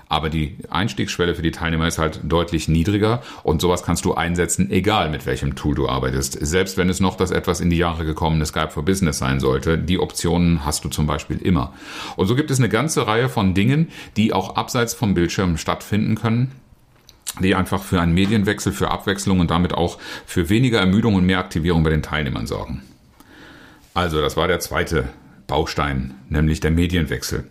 Aber 0.09 0.29
die 0.29 0.57
Einstiegsschwelle 0.69 1.35
für 1.35 1.41
die 1.41 1.51
Teilnehmer 1.51 1.87
ist 1.87 1.97
halt 1.97 2.19
deutlich 2.23 2.67
niedriger 2.67 3.21
und 3.43 3.61
sowas 3.61 3.83
kannst 3.83 4.03
du 4.03 4.13
einsetzen, 4.13 4.69
egal 4.69 5.09
mit 5.09 5.25
welchem 5.25 5.55
Tool 5.55 5.73
du 5.73 5.87
arbeitest. 5.87 6.37
Selbst 6.41 6.75
wenn 6.75 6.89
es 6.89 6.99
noch 6.99 7.15
das 7.15 7.31
etwas 7.31 7.61
in 7.61 7.69
die 7.69 7.77
Jahre 7.77 8.03
gekommene 8.03 8.45
Skype 8.45 8.71
for 8.71 8.83
Business 8.83 9.19
sein 9.19 9.39
sollte, 9.39 9.77
die 9.77 9.99
Optionen 9.99 10.65
hast 10.65 10.83
du 10.83 10.89
zum 10.89 11.07
Beispiel 11.07 11.37
immer. 11.37 11.71
Und 12.17 12.27
so 12.27 12.35
gibt 12.35 12.51
es 12.51 12.59
eine 12.59 12.67
ganze 12.67 13.07
Reihe 13.07 13.29
von 13.29 13.53
Dingen, 13.53 13.87
die 14.17 14.33
auch 14.33 14.57
abseits 14.57 14.93
vom 14.93 15.13
Bildschirm 15.13 15.57
stattfinden 15.57 16.15
können 16.15 16.51
die 17.39 17.55
einfach 17.55 17.81
für 17.81 18.01
einen 18.01 18.13
Medienwechsel, 18.13 18.73
für 18.73 18.91
Abwechslung 18.91 19.39
und 19.39 19.49
damit 19.49 19.73
auch 19.73 19.97
für 20.25 20.49
weniger 20.49 20.79
Ermüdung 20.79 21.15
und 21.15 21.25
mehr 21.25 21.39
Aktivierung 21.39 21.81
bei 21.81 21.89
den 21.89 22.03
Teilnehmern 22.03 22.45
sorgen. 22.45 22.81
Also, 23.93 24.19
das 24.19 24.35
war 24.35 24.49
der 24.49 24.59
zweite 24.59 25.07
Baustein, 25.51 26.13
nämlich 26.29 26.61
der 26.61 26.71
Medienwechsel. 26.71 27.43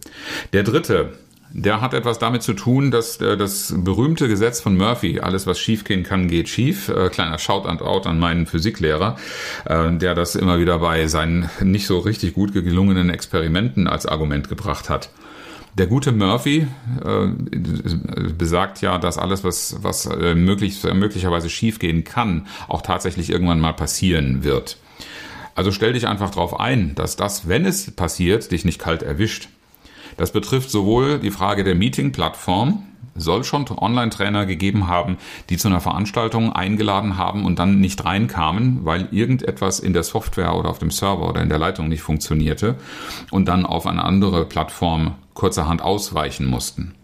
Der 0.55 0.63
dritte, 0.63 1.13
der 1.53 1.83
hat 1.83 1.93
etwas 1.93 2.19
damit 2.19 2.43
zu 2.43 2.55
tun, 2.55 2.91
dass 2.91 3.21
äh, 3.21 3.37
das 3.37 3.75
berühmte 3.77 4.27
Gesetz 4.27 4.59
von 4.59 4.75
Murphy, 4.75 5.21
alles 5.21 5.47
was 5.47 5.59
schiefgehen 5.59 6.03
kann, 6.03 6.27
geht 6.27 6.49
schief. 6.49 6.89
Äh, 6.89 7.11
kleiner 7.11 7.39
Shout-out 7.39 8.07
an 8.07 8.19
meinen 8.19 8.47
Physiklehrer, 8.47 9.17
äh, 9.67 9.93
der 9.93 10.15
das 10.15 10.35
immer 10.35 10.59
wieder 10.59 10.79
bei 10.79 11.09
seinen 11.09 11.51
nicht 11.61 11.87
so 11.87 11.99
richtig 11.99 12.33
gut 12.33 12.55
gelungenen 12.55 13.11
Experimenten 13.11 13.87
als 13.87 14.07
Argument 14.07 14.49
gebracht 14.49 14.89
hat. 14.89 15.11
Der 15.77 15.87
gute 15.87 16.13
Murphy 16.13 16.67
äh, 17.05 17.27
besagt 18.33 18.81
ja, 18.81 18.97
dass 18.97 19.19
alles, 19.19 19.45
was, 19.45 19.77
was 19.83 20.09
möglich, 20.35 20.83
möglicherweise 20.95 21.51
schiefgehen 21.51 22.03
kann, 22.03 22.47
auch 22.67 22.81
tatsächlich 22.81 23.29
irgendwann 23.29 23.61
mal 23.61 23.75
passieren 23.75 24.43
wird. 24.43 24.79
Also 25.61 25.73
stell 25.73 25.93
dich 25.93 26.09
einfach 26.09 26.31
darauf 26.31 26.59
ein, 26.59 26.95
dass 26.95 27.17
das, 27.17 27.47
wenn 27.47 27.67
es 27.67 27.91
passiert, 27.91 28.51
dich 28.51 28.65
nicht 28.65 28.79
kalt 28.79 29.03
erwischt. 29.03 29.51
Das 30.17 30.33
betrifft 30.33 30.71
sowohl 30.71 31.19
die 31.19 31.31
Frage 31.31 31.65
der 31.65 31.75
Meeting-Plattform, 31.75 32.83
soll 33.15 33.45
schon 33.45 33.67
Online-Trainer 33.69 34.47
gegeben 34.47 34.89
haben, 34.89 35.19
die 35.51 35.59
zu 35.59 35.69
einer 35.69 35.83
Veranstaltung 35.83 36.55
eingeladen 36.55 37.19
haben 37.19 37.45
und 37.45 37.59
dann 37.59 37.79
nicht 37.79 38.03
reinkamen, 38.07 38.87
weil 38.87 39.09
irgendetwas 39.11 39.81
in 39.81 39.93
der 39.93 40.03
Software 40.03 40.57
oder 40.57 40.71
auf 40.71 40.79
dem 40.79 40.91
Server 40.91 41.29
oder 41.29 41.43
in 41.43 41.51
der 41.51 41.59
Leitung 41.59 41.91
nicht 41.91 42.01
funktionierte 42.01 42.77
und 43.31 43.47
dann 43.47 43.67
auf 43.67 43.87
eine 43.87 44.03
andere 44.03 44.47
Plattform 44.47 45.17
kurzerhand 45.35 45.83
ausweichen 45.83 46.47
mussten. 46.47 46.95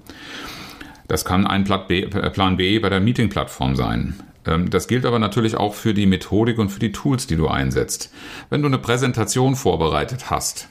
Das 1.08 1.26
kann 1.26 1.46
ein 1.46 1.64
Plan 1.64 2.56
B 2.56 2.78
bei 2.78 2.88
der 2.88 3.00
Meeting-Plattform 3.00 3.76
sein. 3.76 4.14
Ähm, 4.46 4.70
das 4.70 4.88
gilt 4.88 5.04
aber 5.04 5.18
natürlich 5.18 5.56
auch 5.56 5.74
für 5.74 5.94
die 5.94 6.06
Methodik 6.06 6.58
und 6.58 6.70
für 6.70 6.80
die 6.80 6.92
Tools, 6.92 7.26
die 7.26 7.36
du 7.36 7.48
einsetzt. 7.48 8.12
Wenn 8.50 8.62
du 8.62 8.68
eine 8.68 8.78
Präsentation 8.78 9.56
vorbereitet 9.56 10.30
hast, 10.30 10.68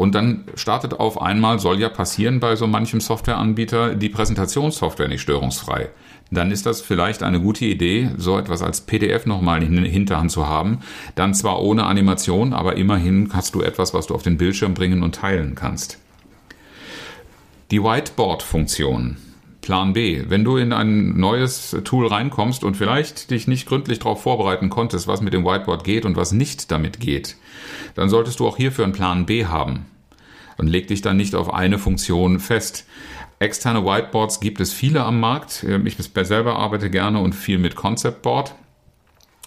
und 0.00 0.14
dann 0.14 0.44
startet 0.54 0.98
auf 0.98 1.20
einmal, 1.20 1.58
soll 1.58 1.78
ja 1.78 1.90
passieren 1.90 2.40
bei 2.40 2.56
so 2.56 2.66
manchem 2.66 3.02
Softwareanbieter, 3.02 3.94
die 3.94 4.08
Präsentationssoftware 4.08 5.08
nicht 5.08 5.20
störungsfrei. 5.20 5.90
Dann 6.30 6.50
ist 6.50 6.64
das 6.64 6.80
vielleicht 6.80 7.22
eine 7.22 7.38
gute 7.38 7.66
Idee, 7.66 8.10
so 8.16 8.38
etwas 8.38 8.62
als 8.62 8.80
PDF 8.80 9.26
nochmal 9.26 9.62
in 9.62 9.76
der 9.76 9.84
Hinterhand 9.84 10.30
zu 10.30 10.46
haben. 10.46 10.78
Dann 11.16 11.34
zwar 11.34 11.60
ohne 11.60 11.84
Animation, 11.84 12.54
aber 12.54 12.76
immerhin 12.76 13.28
hast 13.34 13.54
du 13.54 13.60
etwas, 13.60 13.92
was 13.92 14.06
du 14.06 14.14
auf 14.14 14.22
den 14.22 14.38
Bildschirm 14.38 14.72
bringen 14.72 15.02
und 15.02 15.16
teilen 15.16 15.54
kannst. 15.54 15.98
Die 17.70 17.82
Whiteboard-Funktion 17.82 19.18
Plan 19.60 19.92
B. 19.92 20.24
Wenn 20.28 20.44
du 20.44 20.56
in 20.56 20.72
ein 20.72 21.18
neues 21.18 21.76
Tool 21.84 22.06
reinkommst 22.06 22.64
und 22.64 22.76
vielleicht 22.76 23.30
dich 23.30 23.46
nicht 23.46 23.66
gründlich 23.66 23.98
darauf 23.98 24.22
vorbereiten 24.22 24.70
konntest, 24.70 25.06
was 25.06 25.20
mit 25.20 25.34
dem 25.34 25.44
Whiteboard 25.44 25.84
geht 25.84 26.04
und 26.04 26.16
was 26.16 26.32
nicht 26.32 26.70
damit 26.70 27.00
geht, 27.00 27.36
dann 27.94 28.08
solltest 28.08 28.40
du 28.40 28.46
auch 28.46 28.56
hierfür 28.56 28.84
einen 28.84 28.92
Plan 28.92 29.26
B 29.26 29.46
haben. 29.46 29.86
Und 30.56 30.68
leg 30.68 30.88
dich 30.88 31.00
dann 31.00 31.16
nicht 31.16 31.34
auf 31.34 31.52
eine 31.52 31.78
Funktion 31.78 32.38
fest. 32.38 32.86
Externe 33.38 33.84
Whiteboards 33.84 34.40
gibt 34.40 34.60
es 34.60 34.72
viele 34.72 35.02
am 35.04 35.18
Markt. 35.18 35.64
Ich 35.84 35.96
selber 35.96 36.56
arbeite 36.56 36.90
gerne 36.90 37.20
und 37.20 37.34
viel 37.34 37.58
mit 37.58 37.74
Concept 37.74 38.20
Board, 38.20 38.54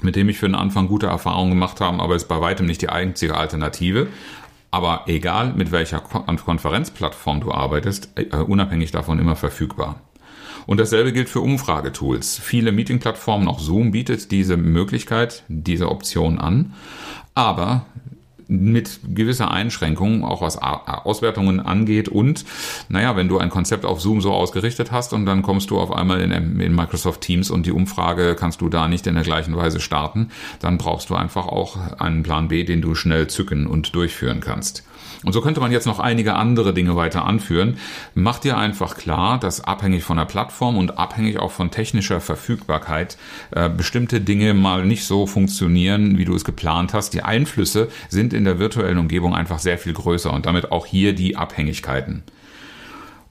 mit 0.01 0.15
dem 0.15 0.29
ich 0.29 0.39
für 0.39 0.48
den 0.48 0.55
Anfang 0.55 0.88
gute 0.88 1.05
Erfahrungen 1.05 1.51
gemacht 1.51 1.79
habe, 1.82 2.01
aber 2.01 2.15
ist 2.15 2.27
bei 2.27 2.41
weitem 2.41 2.65
nicht 2.65 2.82
die 2.82 2.89
einzige 2.89 3.36
Alternative. 3.36 4.08
Aber 4.74 5.03
egal 5.06 5.53
mit 5.53 5.72
welcher 5.72 6.00
Konferenzplattform 6.00 7.42
du 7.42 7.51
arbeitest, 7.51 8.10
äh, 8.15 8.36
unabhängig 8.38 8.89
davon 8.89 9.20
immer 9.20 9.36
verfügbar. 9.36 10.01
Und 10.65 10.80
dasselbe 10.80 11.13
gilt 11.13 11.30
für 11.30 11.42
Umfragetools. 11.42 12.39
Viele 12.39 12.72
Meetingplattformen, 12.72 13.48
auch 13.48 13.60
Zoom 13.60 13.92
bietet 13.92 14.32
diese 14.32 14.58
Möglichkeit, 14.58 15.44
diese 15.48 15.92
Option 15.92 16.39
an. 16.39 16.74
Aber 17.36 17.86
mit 18.62 19.00
gewisser 19.13 19.51
Einschränkung, 19.51 20.24
auch 20.24 20.41
was 20.41 20.57
Auswertungen 20.57 21.60
angeht. 21.60 22.10
Und 22.10 22.45
naja, 22.89 23.15
wenn 23.15 23.27
du 23.27 23.39
ein 23.39 23.50
Konzept 23.50 23.86
auf 23.86 24.01
Zoom 24.01 24.22
so 24.22 24.31
ausgerichtet 24.31 24.91
hast 24.91 25.13
und 25.13 25.25
dann 25.25 25.41
kommst 25.41 25.69
du 25.69 25.79
auf 25.79 25.91
einmal 25.91 26.22
in, 26.22 26.31
in 26.31 26.75
Microsoft 26.75 27.22
Teams 27.22 27.50
und 27.50 27.65
die 27.65 27.72
Umfrage 27.72 28.36
kannst 28.36 28.62
du 28.62 28.69
da 28.69 28.88
nicht 28.88 29.07
in 29.07 29.15
der 29.15 29.24
gleichen 29.24 29.55
Weise 29.55 29.79
starten, 29.79 30.29
dann 30.60 30.77
brauchst 30.77 31.10
du 31.10 31.15
einfach 31.15 31.48
auch 31.48 31.77
einen 32.00 32.24
Plan 32.24 32.48
B, 32.48 32.63
den 32.63 32.81
du 32.81 32.95
schnell 32.95 33.27
zücken 33.27 33.67
und 33.67 33.95
durchführen 33.95 34.39
kannst. 34.39 34.83
Und 35.24 35.34
so 35.34 35.42
könnte 35.42 35.62
man 35.62 35.72
jetzt 35.72 35.86
noch 35.86 36.00
einige 36.00 36.36
andere 36.36 36.74
Dinge 36.74 36.96
weiter 36.96 37.25
anführen. 37.25 37.77
Mach 38.13 38.39
dir 38.39 38.58
einfach 38.58 38.96
klar, 38.96 39.39
dass 39.39 39.62
abhängig 39.62 40.03
von 40.03 40.18
der 40.18 40.25
Plattform 40.25 40.77
und 40.77 40.98
abhängig 40.98 41.39
auch 41.39 41.51
von 41.51 41.72
technischer 41.72 42.20
Verfügbarkeit 42.20 43.18
äh, 43.51 43.70
bestimmte 43.70 44.22
Dinge 44.22 44.53
mal 44.53 44.86
nicht 44.86 45.06
so 45.06 45.25
funktionieren, 45.25 46.18
wie 46.18 46.25
du 46.25 46.36
es 46.36 46.44
geplant 46.44 46.94
hast. 46.94 47.13
Die 47.13 47.24
Einflüsse 47.24 47.89
sind 48.10 48.34
in 48.34 48.44
der 48.44 48.60
virtuellen 48.60 48.98
Umgebung 48.98 49.34
einfach 49.34 49.60
sehr 49.60 49.77
viel 49.77 49.94
größer 49.94 50.32
und 50.32 50.46
damit 50.46 50.72
auch 50.72 50.86
hier 50.86 51.13
die 51.13 51.38
Abhängigkeiten. 51.38 52.24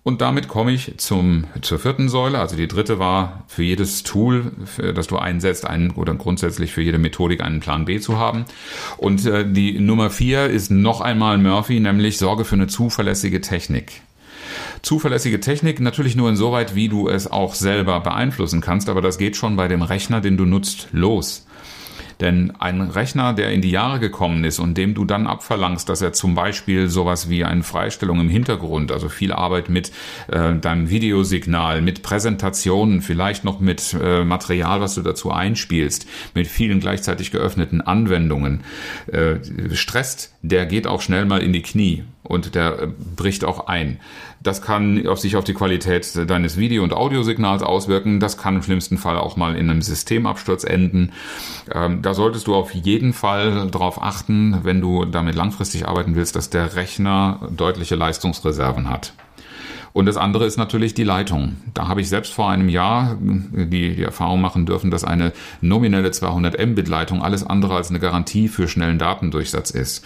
Und 0.04 0.20
damit 0.20 0.48
komme 0.48 0.72
ich 0.72 0.94
zum, 0.98 1.44
zur 1.60 1.78
vierten 1.78 2.08
Säule. 2.08 2.40
Also 2.40 2.56
die 2.56 2.66
dritte 2.66 2.98
war 2.98 3.44
für 3.46 3.62
jedes 3.62 4.02
Tool, 4.02 4.50
für, 4.64 4.92
das 4.92 5.06
du 5.06 5.16
einsetzt, 5.16 5.64
einen, 5.64 5.92
oder 5.92 6.14
grundsätzlich 6.14 6.72
für 6.72 6.82
jede 6.82 6.98
Methodik 6.98 7.40
einen 7.40 7.60
Plan 7.60 7.84
B 7.84 8.00
zu 8.00 8.18
haben. 8.18 8.44
Und 8.96 9.24
äh, 9.26 9.48
die 9.48 9.78
Nummer 9.78 10.10
vier 10.10 10.46
ist 10.46 10.70
noch 10.70 11.00
einmal 11.00 11.38
Murphy, 11.38 11.78
nämlich 11.78 12.18
Sorge 12.18 12.44
für 12.44 12.56
eine 12.56 12.66
zuverlässige 12.66 13.40
Technik. 13.40 14.02
Zuverlässige 14.82 15.38
Technik 15.38 15.78
natürlich 15.78 16.16
nur 16.16 16.28
insoweit, 16.28 16.74
wie 16.74 16.88
du 16.88 17.08
es 17.08 17.30
auch 17.30 17.54
selber 17.54 18.00
beeinflussen 18.00 18.60
kannst, 18.60 18.88
aber 18.88 19.00
das 19.00 19.18
geht 19.18 19.36
schon 19.36 19.54
bei 19.54 19.68
dem 19.68 19.82
Rechner, 19.82 20.20
den 20.20 20.36
du 20.36 20.44
nutzt, 20.44 20.88
los. 20.90 21.46
Denn 22.20 22.52
ein 22.58 22.80
Rechner, 22.80 23.32
der 23.32 23.50
in 23.50 23.60
die 23.60 23.70
Jahre 23.70 24.00
gekommen 24.00 24.44
ist 24.44 24.58
und 24.58 24.76
dem 24.76 24.94
du 24.94 25.04
dann 25.04 25.26
abverlangst, 25.26 25.88
dass 25.88 26.02
er 26.02 26.12
zum 26.12 26.34
Beispiel 26.34 26.88
sowas 26.88 27.28
wie 27.28 27.44
eine 27.44 27.62
Freistellung 27.62 28.20
im 28.20 28.28
Hintergrund, 28.28 28.92
also 28.92 29.08
viel 29.08 29.32
Arbeit 29.32 29.68
mit 29.68 29.92
äh, 30.28 30.54
deinem 30.54 30.90
Videosignal, 30.90 31.82
mit 31.82 32.02
Präsentationen, 32.02 33.02
vielleicht 33.02 33.44
noch 33.44 33.60
mit 33.60 33.96
äh, 34.00 34.24
Material, 34.24 34.80
was 34.80 34.94
du 34.94 35.02
dazu 35.02 35.30
einspielst, 35.30 36.06
mit 36.34 36.46
vielen 36.46 36.80
gleichzeitig 36.80 37.30
geöffneten 37.30 37.80
Anwendungen, 37.80 38.62
äh, 39.06 39.36
stresst, 39.74 40.34
der 40.42 40.66
geht 40.66 40.86
auch 40.86 41.00
schnell 41.00 41.24
mal 41.24 41.42
in 41.42 41.52
die 41.52 41.62
Knie 41.62 42.04
und 42.22 42.54
der 42.54 42.82
äh, 42.82 42.88
bricht 43.16 43.44
auch 43.44 43.66
ein. 43.66 43.98
Das 44.42 44.60
kann 44.60 45.06
auf 45.06 45.20
sich 45.20 45.36
auf 45.36 45.44
die 45.44 45.54
Qualität 45.54 46.28
deines 46.28 46.56
Video- 46.56 46.82
und 46.82 46.92
Audiosignals 46.92 47.62
auswirken. 47.62 48.18
Das 48.18 48.36
kann 48.38 48.56
im 48.56 48.62
schlimmsten 48.62 48.98
Fall 48.98 49.16
auch 49.16 49.36
mal 49.36 49.56
in 49.56 49.70
einem 49.70 49.82
Systemabsturz 49.82 50.64
enden. 50.64 51.12
Ähm, 51.72 52.01
da 52.02 52.14
solltest 52.14 52.46
du 52.46 52.54
auf 52.54 52.74
jeden 52.74 53.12
Fall 53.12 53.68
darauf 53.70 54.02
achten, 54.02 54.60
wenn 54.62 54.80
du 54.80 55.04
damit 55.04 55.34
langfristig 55.34 55.88
arbeiten 55.88 56.14
willst, 56.14 56.36
dass 56.36 56.50
der 56.50 56.74
Rechner 56.74 57.48
deutliche 57.50 57.94
Leistungsreserven 57.94 58.90
hat. 58.90 59.12
Und 59.92 60.06
das 60.06 60.16
andere 60.16 60.46
ist 60.46 60.56
natürlich 60.56 60.94
die 60.94 61.04
Leitung. 61.04 61.56
Da 61.74 61.88
habe 61.88 62.00
ich 62.00 62.08
selbst 62.08 62.32
vor 62.32 62.50
einem 62.50 62.68
Jahr 62.68 63.16
die, 63.20 63.94
die 63.96 64.02
Erfahrung 64.02 64.40
machen 64.40 64.66
dürfen, 64.66 64.90
dass 64.90 65.04
eine 65.04 65.32
nominelle 65.60 66.10
200 66.10 66.58
Mbit 66.66 66.88
Leitung 66.88 67.22
alles 67.22 67.44
andere 67.44 67.76
als 67.76 67.90
eine 67.90 68.00
Garantie 68.00 68.48
für 68.48 68.68
schnellen 68.68 68.98
Datendurchsatz 68.98 69.70
ist. 69.70 70.04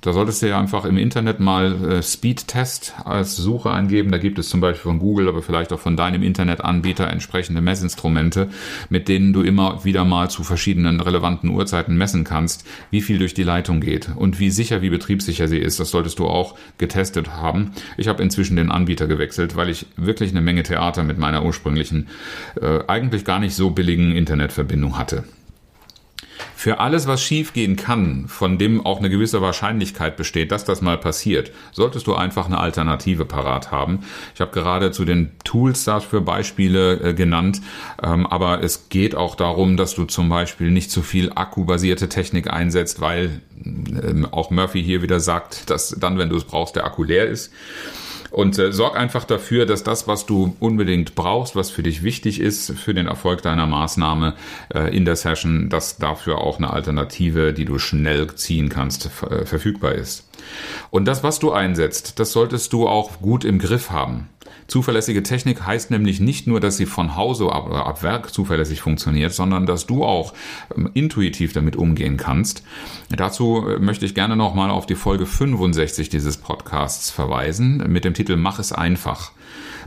Da 0.00 0.12
solltest 0.12 0.42
du 0.42 0.48
ja 0.48 0.58
einfach 0.58 0.86
im 0.86 0.96
Internet 0.96 1.40
mal 1.40 1.84
äh, 1.84 2.02
Speed-Test 2.02 2.94
als 3.04 3.36
Suche 3.36 3.70
eingeben. 3.70 4.10
Da 4.10 4.18
gibt 4.18 4.38
es 4.38 4.48
zum 4.48 4.60
Beispiel 4.60 4.90
von 4.90 4.98
Google, 4.98 5.28
aber 5.28 5.42
vielleicht 5.42 5.72
auch 5.72 5.78
von 5.78 5.96
deinem 5.96 6.22
Internetanbieter 6.22 7.08
entsprechende 7.10 7.60
Messinstrumente, 7.60 8.48
mit 8.88 9.08
denen 9.08 9.32
du 9.32 9.42
immer 9.42 9.84
wieder 9.84 10.04
mal 10.04 10.30
zu 10.30 10.42
verschiedenen 10.42 11.00
relevanten 11.00 11.50
Uhrzeiten 11.50 11.96
messen 11.96 12.24
kannst, 12.24 12.66
wie 12.90 13.02
viel 13.02 13.18
durch 13.18 13.34
die 13.34 13.42
Leitung 13.42 13.80
geht 13.80 14.10
und 14.16 14.40
wie 14.40 14.50
sicher, 14.50 14.80
wie 14.80 14.90
betriebssicher 14.90 15.48
sie 15.48 15.58
ist. 15.58 15.80
Das 15.80 15.90
solltest 15.90 16.18
du 16.18 16.26
auch 16.26 16.54
getestet 16.78 17.32
haben. 17.32 17.72
Ich 17.98 18.08
habe 18.08 18.22
inzwischen 18.22 18.56
den 18.56 18.70
Anbieter 18.70 19.03
gewechselt, 19.06 19.56
weil 19.56 19.68
ich 19.68 19.86
wirklich 19.96 20.30
eine 20.30 20.40
Menge 20.40 20.62
Theater 20.62 21.02
mit 21.02 21.18
meiner 21.18 21.44
ursprünglichen, 21.44 22.08
äh, 22.60 22.80
eigentlich 22.86 23.24
gar 23.24 23.38
nicht 23.38 23.54
so 23.54 23.70
billigen 23.70 24.12
Internetverbindung 24.12 24.98
hatte. 24.98 25.24
Für 26.56 26.80
alles, 26.80 27.06
was 27.06 27.22
schiefgehen 27.22 27.76
kann, 27.76 28.26
von 28.26 28.58
dem 28.58 28.84
auch 28.84 28.98
eine 28.98 29.10
gewisse 29.10 29.42
Wahrscheinlichkeit 29.42 30.16
besteht, 30.16 30.50
dass 30.50 30.64
das 30.64 30.80
mal 30.80 30.96
passiert, 30.96 31.52
solltest 31.72 32.06
du 32.06 32.14
einfach 32.14 32.46
eine 32.46 32.58
Alternative 32.58 33.24
parat 33.24 33.70
haben. 33.70 34.00
Ich 34.34 34.40
habe 34.40 34.52
gerade 34.52 34.90
zu 34.90 35.04
den 35.04 35.32
Tools 35.44 35.84
dafür 35.84 36.22
Beispiele 36.22 37.00
äh, 37.00 37.14
genannt, 37.14 37.60
ähm, 38.02 38.26
aber 38.26 38.62
es 38.62 38.88
geht 38.88 39.14
auch 39.14 39.34
darum, 39.34 39.76
dass 39.76 39.94
du 39.94 40.04
zum 40.04 40.28
Beispiel 40.28 40.70
nicht 40.70 40.90
zu 40.90 41.02
viel 41.02 41.32
akkubasierte 41.34 42.08
Technik 42.08 42.50
einsetzt, 42.50 43.00
weil 43.00 43.42
ähm, 43.64 44.26
auch 44.30 44.50
Murphy 44.50 44.82
hier 44.82 45.02
wieder 45.02 45.20
sagt, 45.20 45.70
dass 45.70 45.90
dann, 45.90 46.18
wenn 46.18 46.30
du 46.30 46.36
es 46.36 46.44
brauchst, 46.44 46.76
der 46.76 46.86
Akku 46.86 47.02
leer 47.02 47.26
ist. 47.26 47.52
Und 48.34 48.58
äh, 48.58 48.72
sorg 48.72 48.96
einfach 48.96 49.22
dafür, 49.22 49.64
dass 49.64 49.84
das, 49.84 50.08
was 50.08 50.26
du 50.26 50.56
unbedingt 50.58 51.14
brauchst, 51.14 51.54
was 51.54 51.70
für 51.70 51.84
dich 51.84 52.02
wichtig 52.02 52.40
ist 52.40 52.72
für 52.72 52.92
den 52.92 53.06
Erfolg 53.06 53.42
deiner 53.42 53.64
Maßnahme 53.64 54.34
äh, 54.74 54.94
in 54.94 55.04
der 55.04 55.14
Session, 55.14 55.68
dass 55.68 55.98
dafür 55.98 56.38
auch 56.38 56.58
eine 56.58 56.72
Alternative, 56.72 57.52
die 57.52 57.64
du 57.64 57.78
schnell 57.78 58.34
ziehen 58.34 58.70
kannst, 58.70 59.08
äh, 59.22 59.46
verfügbar 59.46 59.92
ist. 59.92 60.28
Und 60.90 61.04
das, 61.04 61.22
was 61.22 61.38
du 61.38 61.52
einsetzt, 61.52 62.18
das 62.18 62.32
solltest 62.32 62.72
du 62.72 62.88
auch 62.88 63.20
gut 63.20 63.44
im 63.44 63.60
Griff 63.60 63.90
haben. 63.90 64.28
Zuverlässige 64.66 65.22
Technik 65.22 65.66
heißt 65.66 65.90
nämlich 65.90 66.20
nicht 66.20 66.46
nur, 66.46 66.60
dass 66.60 66.76
sie 66.76 66.86
von 66.86 67.16
Hause 67.16 67.52
ab, 67.52 67.70
ab 67.70 68.02
Werk 68.02 68.32
zuverlässig 68.32 68.80
funktioniert, 68.80 69.32
sondern 69.32 69.66
dass 69.66 69.86
du 69.86 70.04
auch 70.04 70.32
ähm, 70.76 70.90
intuitiv 70.94 71.52
damit 71.52 71.76
umgehen 71.76 72.16
kannst. 72.16 72.62
Dazu 73.10 73.68
äh, 73.68 73.78
möchte 73.78 74.06
ich 74.06 74.14
gerne 74.14 74.36
nochmal 74.36 74.70
auf 74.70 74.86
die 74.86 74.94
Folge 74.94 75.26
65 75.26 76.08
dieses 76.08 76.38
Podcasts 76.38 77.10
verweisen 77.10 77.84
mit 77.88 78.04
dem 78.04 78.14
Titel 78.14 78.36
Mach 78.36 78.58
es 78.58 78.72
einfach. 78.72 79.32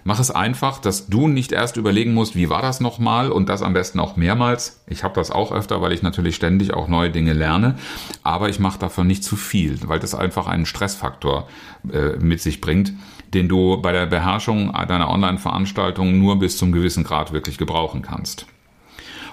Mach 0.08 0.22
es 0.22 0.32
einfach, 0.32 0.80
dass 0.80 1.08
du 1.08 1.28
nicht 1.28 1.52
erst 1.52 1.76
überlegen 1.76 2.14
musst, 2.14 2.34
wie 2.38 2.50
war 2.50 2.62
das 2.62 2.80
nochmal 2.80 3.30
und 3.30 3.50
das 3.50 3.62
am 3.62 3.74
besten 3.74 4.00
auch 4.00 4.16
mehrmals. 4.16 4.82
Ich 4.88 5.04
habe 5.04 5.14
das 5.16 5.32
auch 5.32 5.52
öfter, 5.52 5.82
weil 5.82 5.92
ich 5.92 6.02
natürlich 6.02 6.38
ständig 6.38 6.74
auch 6.74 6.88
neue 6.88 7.10
Dinge 7.10 7.34
lerne, 7.34 7.76
aber 8.24 8.48
ich 8.48 8.58
mache 8.58 8.80
davon 8.80 9.06
nicht 9.06 9.26
zu 9.26 9.36
viel, 9.36 9.78
weil 9.86 10.00
das 10.00 10.16
einfach 10.16 10.48
einen 10.48 10.66
Stressfaktor 10.66 11.50
äh, 11.92 12.16
mit 12.20 12.42
sich 12.42 12.62
bringt 12.62 12.94
den 13.34 13.50
du 13.50 13.82
bei 13.82 13.92
der 13.92 14.06
Beherrschung 14.06 14.72
deiner 14.88 15.10
Online-Veranstaltung 15.10 16.18
nur 16.18 16.40
bis 16.40 16.58
zum 16.58 16.72
gewissen 16.72 17.04
Grad 17.04 17.34
wirklich 17.34 17.58
gebrauchen 17.58 18.02
kannst. 18.02 18.46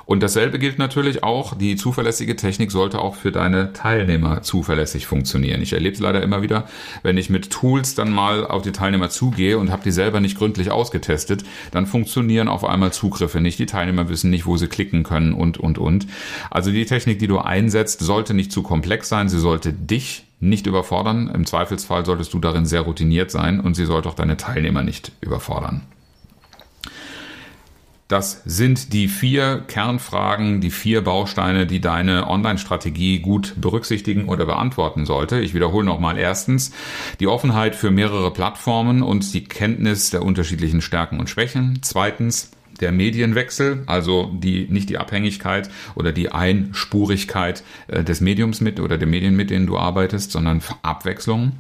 Und 0.07 0.23
dasselbe 0.23 0.59
gilt 0.59 0.79
natürlich 0.79 1.23
auch, 1.23 1.55
die 1.57 1.77
zuverlässige 1.77 2.37
Technik 2.37 2.71
sollte 2.71 3.01
auch 3.01 3.15
für 3.15 3.33
deine 3.33 3.73
Teilnehmer 3.73 4.43
zuverlässig 4.43 5.07
funktionieren. 5.07 5.63
Ich 5.63 5.73
erlebe 5.73 5.95
es 5.95 6.01
leider 6.01 6.23
immer 6.23 6.43
wieder, 6.43 6.67
wenn 7.03 7.17
ich 7.17 7.31
mit 7.31 7.51
Tools 7.51 7.95
dann 7.95 8.13
mal 8.13 8.47
auf 8.47 8.63
die 8.63 8.73
Teilnehmer 8.73 9.11
zugehe 9.11 9.59
und 9.59 9.71
habe 9.71 9.83
die 9.83 9.93
selber 9.93 10.21
nicht 10.21 10.37
gründlich 10.37 10.71
ausgetestet, 10.71 11.45
dann 11.71 11.87
funktionieren 11.87 12.49
auf 12.49 12.65
einmal 12.65 12.93
Zugriffe 12.93 13.41
nicht. 13.41 13.59
Die 13.59 13.67
Teilnehmer 13.67 14.09
wissen 14.09 14.31
nicht, 14.31 14.47
wo 14.47 14.57
sie 14.57 14.69
klicken 14.69 15.03
können 15.03 15.33
und, 15.33 15.59
und, 15.59 15.79
und. 15.79 16.07
Also 16.51 16.71
die 16.71 16.85
Technik, 16.85 17.19
die 17.19 17.27
du 17.27 17.39
einsetzt, 17.39 18.01
sollte 18.01 18.35
nicht 18.35 18.53
zu 18.53 18.63
komplex 18.63 19.09
sein. 19.09 19.29
Sie 19.29 19.39
sollte 19.39 19.73
dich 19.73 20.27
nicht 20.41 20.67
überfordern. 20.67 21.31
Im 21.35 21.47
Zweifelsfall 21.47 22.05
solltest 22.05 22.35
du 22.35 22.39
darin 22.39 22.67
sehr 22.67 22.83
routiniert 22.83 23.31
sein 23.31 23.61
und 23.61 23.75
sie 23.75 23.87
sollte 23.87 24.09
auch 24.09 24.15
deine 24.15 24.37
Teilnehmer 24.37 24.83
nicht 24.83 25.13
überfordern. 25.21 25.83
Das 28.07 28.43
sind 28.45 28.93
die 28.93 29.09
vier 29.09 29.65
Kernfragen, 29.67 30.61
die 30.61 30.71
vier 30.71 31.03
Bausteine, 31.03 31.67
die 31.67 31.81
deine 31.81 32.29
Online-Strategie 32.29 33.21
gut 33.21 33.55
berücksichtigen 33.57 34.29
oder 34.29 34.45
beantworten 34.45 35.07
sollte. 35.07 35.41
Ich 35.41 35.55
wiederhole 35.55 35.87
nochmal. 35.87 36.19
Erstens 36.19 36.73
die 37.19 37.27
Offenheit 37.27 37.75
für 37.75 37.91
mehrere 37.91 38.31
Plattformen 38.31 39.03
und 39.03 39.33
die 39.33 39.45
Kenntnis 39.45 40.11
der 40.11 40.23
unterschiedlichen 40.23 40.83
Stärken 40.83 41.19
und 41.19 41.31
Schwächen. 41.31 41.79
Zweitens 41.81 42.51
der 42.81 42.93
Medienwechsel, 42.93 43.83
also 43.87 44.31
die, 44.35 44.67
nicht 44.69 44.89
die 44.89 44.99
Abhängigkeit 44.99 45.71
oder 45.95 46.13
die 46.13 46.31
Einspurigkeit 46.31 47.63
äh, 47.89 48.05
des 48.05 48.21
Mediums 48.21 48.61
mit 48.61 48.81
oder 48.81 48.99
der 48.99 49.09
Medien, 49.09 49.37
mit 49.37 49.51
denen 49.51 49.67
du 49.67 49.79
arbeitest, 49.79 50.33
sondern 50.33 50.63
Abwechslung. 50.83 51.53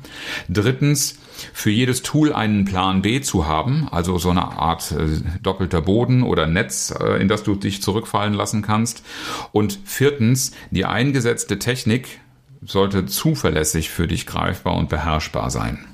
Drittens, 0.48 1.18
für 1.53 1.70
jedes 1.70 2.03
Tool 2.03 2.33
einen 2.33 2.64
Plan 2.64 3.03
B 3.03 3.20
zu 3.20 3.46
haben, 3.46 3.88
also 3.90 4.18
so 4.18 4.31
eine 4.31 4.44
Art 4.44 4.92
äh, 4.92 5.20
doppelter 5.42 5.83
Boden 5.83 6.22
oder 6.22 6.46
Netz, 6.46 6.94
äh, 6.98 7.20
in 7.20 7.29
das 7.29 7.42
du 7.42 7.55
dich 7.55 7.83
zurückfallen 7.83 8.35
lassen 8.35 8.62
kannst. 8.62 9.05
Und 9.53 9.79
viertens, 9.85 10.53
die 10.70 10.85
eingesetzte 10.85 11.59
Technik 11.59 12.20
sollte 12.62 13.07
zuverlässig 13.07 13.90
für 13.90 14.07
dich 14.07 14.27
greifbar 14.27 14.77
und 14.77 14.88
beherrschbar 14.88 15.50
sein. 15.50 15.85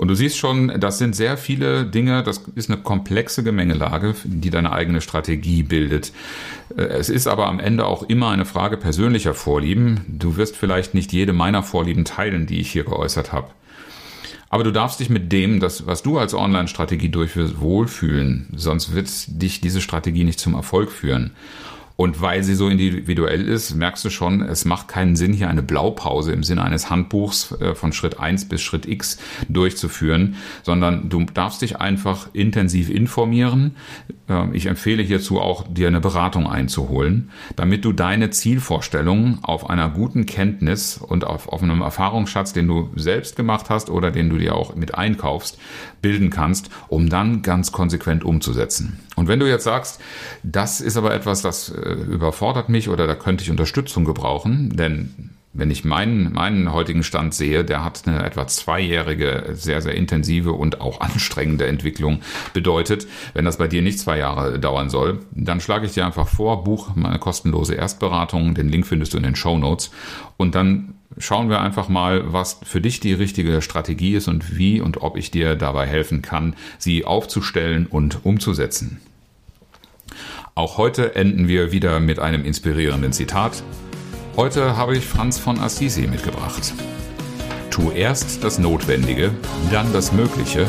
Und 0.00 0.08
du 0.08 0.14
siehst 0.14 0.38
schon, 0.38 0.80
das 0.80 0.96
sind 0.96 1.14
sehr 1.14 1.36
viele 1.36 1.84
Dinge, 1.84 2.22
das 2.22 2.40
ist 2.54 2.70
eine 2.70 2.80
komplexe 2.80 3.44
Gemengelage, 3.44 4.14
die 4.24 4.48
deine 4.48 4.72
eigene 4.72 5.02
Strategie 5.02 5.62
bildet. 5.62 6.12
Äh, 6.74 6.84
es 6.84 7.10
ist 7.10 7.26
aber 7.26 7.48
am 7.48 7.60
Ende 7.60 7.84
auch 7.84 8.04
immer 8.04 8.30
eine 8.30 8.46
Frage 8.46 8.78
persönlicher 8.78 9.34
Vorlieben. 9.34 10.00
Du 10.08 10.38
wirst 10.38 10.56
vielleicht 10.56 10.94
nicht 10.94 11.12
jede 11.12 11.34
meiner 11.34 11.62
Vorlieben 11.62 12.06
teilen, 12.06 12.46
die 12.46 12.62
ich 12.62 12.72
hier 12.72 12.84
geäußert 12.84 13.32
habe. 13.34 13.48
Aber 14.48 14.64
du 14.64 14.72
darfst 14.72 15.00
dich 15.00 15.10
mit 15.10 15.32
dem, 15.32 15.60
das, 15.60 15.86
was 15.86 16.02
du 16.02 16.18
als 16.18 16.32
Online-Strategie 16.32 17.10
durchführst, 17.10 17.60
wohlfühlen. 17.60 18.48
Sonst 18.56 18.94
wird 18.94 19.10
dich 19.42 19.60
diese 19.60 19.82
Strategie 19.82 20.24
nicht 20.24 20.40
zum 20.40 20.54
Erfolg 20.54 20.92
führen. 20.92 21.32
Und 22.00 22.22
weil 22.22 22.42
sie 22.42 22.54
so 22.54 22.70
individuell 22.70 23.46
ist, 23.46 23.74
merkst 23.74 24.02
du 24.06 24.08
schon, 24.08 24.40
es 24.40 24.64
macht 24.64 24.88
keinen 24.88 25.16
Sinn, 25.16 25.34
hier 25.34 25.50
eine 25.50 25.62
Blaupause 25.62 26.32
im 26.32 26.42
Sinne 26.42 26.62
eines 26.64 26.88
Handbuchs 26.88 27.52
äh, 27.60 27.74
von 27.74 27.92
Schritt 27.92 28.18
1 28.18 28.48
bis 28.48 28.62
Schritt 28.62 28.86
X 28.86 29.18
durchzuführen, 29.50 30.36
sondern 30.62 31.10
du 31.10 31.24
darfst 31.24 31.60
dich 31.60 31.76
einfach 31.76 32.30
intensiv 32.32 32.88
informieren. 32.88 33.76
Äh, 34.30 34.46
ich 34.54 34.64
empfehle 34.64 35.02
hierzu 35.02 35.42
auch, 35.42 35.68
dir 35.68 35.88
eine 35.88 36.00
Beratung 36.00 36.46
einzuholen, 36.46 37.28
damit 37.54 37.84
du 37.84 37.92
deine 37.92 38.30
Zielvorstellungen 38.30 39.40
auf 39.42 39.68
einer 39.68 39.90
guten 39.90 40.24
Kenntnis 40.24 40.96
und 40.96 41.24
auf, 41.24 41.50
auf 41.50 41.62
einem 41.62 41.82
Erfahrungsschatz, 41.82 42.54
den 42.54 42.66
du 42.66 42.88
selbst 42.96 43.36
gemacht 43.36 43.68
hast 43.68 43.90
oder 43.90 44.10
den 44.10 44.30
du 44.30 44.38
dir 44.38 44.54
auch 44.54 44.74
mit 44.74 44.94
einkaufst, 44.94 45.58
bilden 46.00 46.30
kannst, 46.30 46.70
um 46.88 47.10
dann 47.10 47.42
ganz 47.42 47.72
konsequent 47.72 48.24
umzusetzen. 48.24 49.00
Und 49.16 49.28
wenn 49.28 49.38
du 49.38 49.46
jetzt 49.46 49.64
sagst, 49.64 50.00
das 50.42 50.80
ist 50.80 50.96
aber 50.96 51.12
etwas, 51.12 51.42
das 51.42 51.68
äh, 51.68 51.89
überfordert 51.92 52.68
mich 52.68 52.88
oder 52.88 53.06
da 53.06 53.14
könnte 53.14 53.44
ich 53.44 53.50
Unterstützung 53.50 54.04
gebrauchen, 54.04 54.70
denn 54.76 55.30
wenn 55.52 55.70
ich 55.70 55.84
meinen, 55.84 56.32
meinen 56.32 56.72
heutigen 56.72 57.02
Stand 57.02 57.34
sehe, 57.34 57.64
der 57.64 57.84
hat 57.84 58.06
eine 58.06 58.24
etwa 58.24 58.46
zweijährige, 58.46 59.50
sehr, 59.54 59.82
sehr 59.82 59.94
intensive 59.94 60.52
und 60.52 60.80
auch 60.80 61.00
anstrengende 61.00 61.66
Entwicklung 61.66 62.20
bedeutet. 62.52 63.08
Wenn 63.34 63.44
das 63.44 63.58
bei 63.58 63.66
dir 63.66 63.82
nicht 63.82 63.98
zwei 63.98 64.18
Jahre 64.18 64.60
dauern 64.60 64.90
soll, 64.90 65.20
dann 65.32 65.60
schlage 65.60 65.86
ich 65.86 65.92
dir 65.92 66.06
einfach 66.06 66.28
vor, 66.28 66.62
buch 66.62 66.94
meine 66.94 67.18
kostenlose 67.18 67.74
Erstberatung. 67.74 68.54
Den 68.54 68.68
Link 68.68 68.86
findest 68.86 69.12
du 69.12 69.16
in 69.16 69.24
den 69.24 69.34
Show 69.34 69.58
Notes. 69.58 69.90
Und 70.36 70.54
dann 70.54 70.94
schauen 71.18 71.50
wir 71.50 71.60
einfach 71.60 71.88
mal, 71.88 72.32
was 72.32 72.60
für 72.62 72.80
dich 72.80 73.00
die 73.00 73.12
richtige 73.12 73.60
Strategie 73.60 74.14
ist 74.14 74.28
und 74.28 74.56
wie 74.56 74.80
und 74.80 75.02
ob 75.02 75.16
ich 75.16 75.32
dir 75.32 75.56
dabei 75.56 75.86
helfen 75.86 76.22
kann, 76.22 76.54
sie 76.78 77.04
aufzustellen 77.04 77.86
und 77.86 78.24
umzusetzen. 78.24 79.00
Auch 80.54 80.78
heute 80.78 81.14
enden 81.14 81.46
wir 81.46 81.70
wieder 81.70 82.00
mit 82.00 82.18
einem 82.18 82.44
inspirierenden 82.44 83.12
Zitat. 83.12 83.62
Heute 84.36 84.76
habe 84.76 84.96
ich 84.96 85.06
Franz 85.06 85.38
von 85.38 85.60
Assisi 85.60 86.08
mitgebracht. 86.08 86.74
Tu 87.70 87.92
erst 87.92 88.42
das 88.42 88.58
Notwendige, 88.58 89.30
dann 89.70 89.92
das 89.92 90.12
Mögliche 90.12 90.66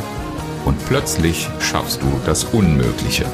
und 0.65 0.77
plötzlich 0.85 1.49
schaffst 1.59 2.01
du 2.01 2.21
das 2.25 2.43
Unmögliche. 2.43 3.25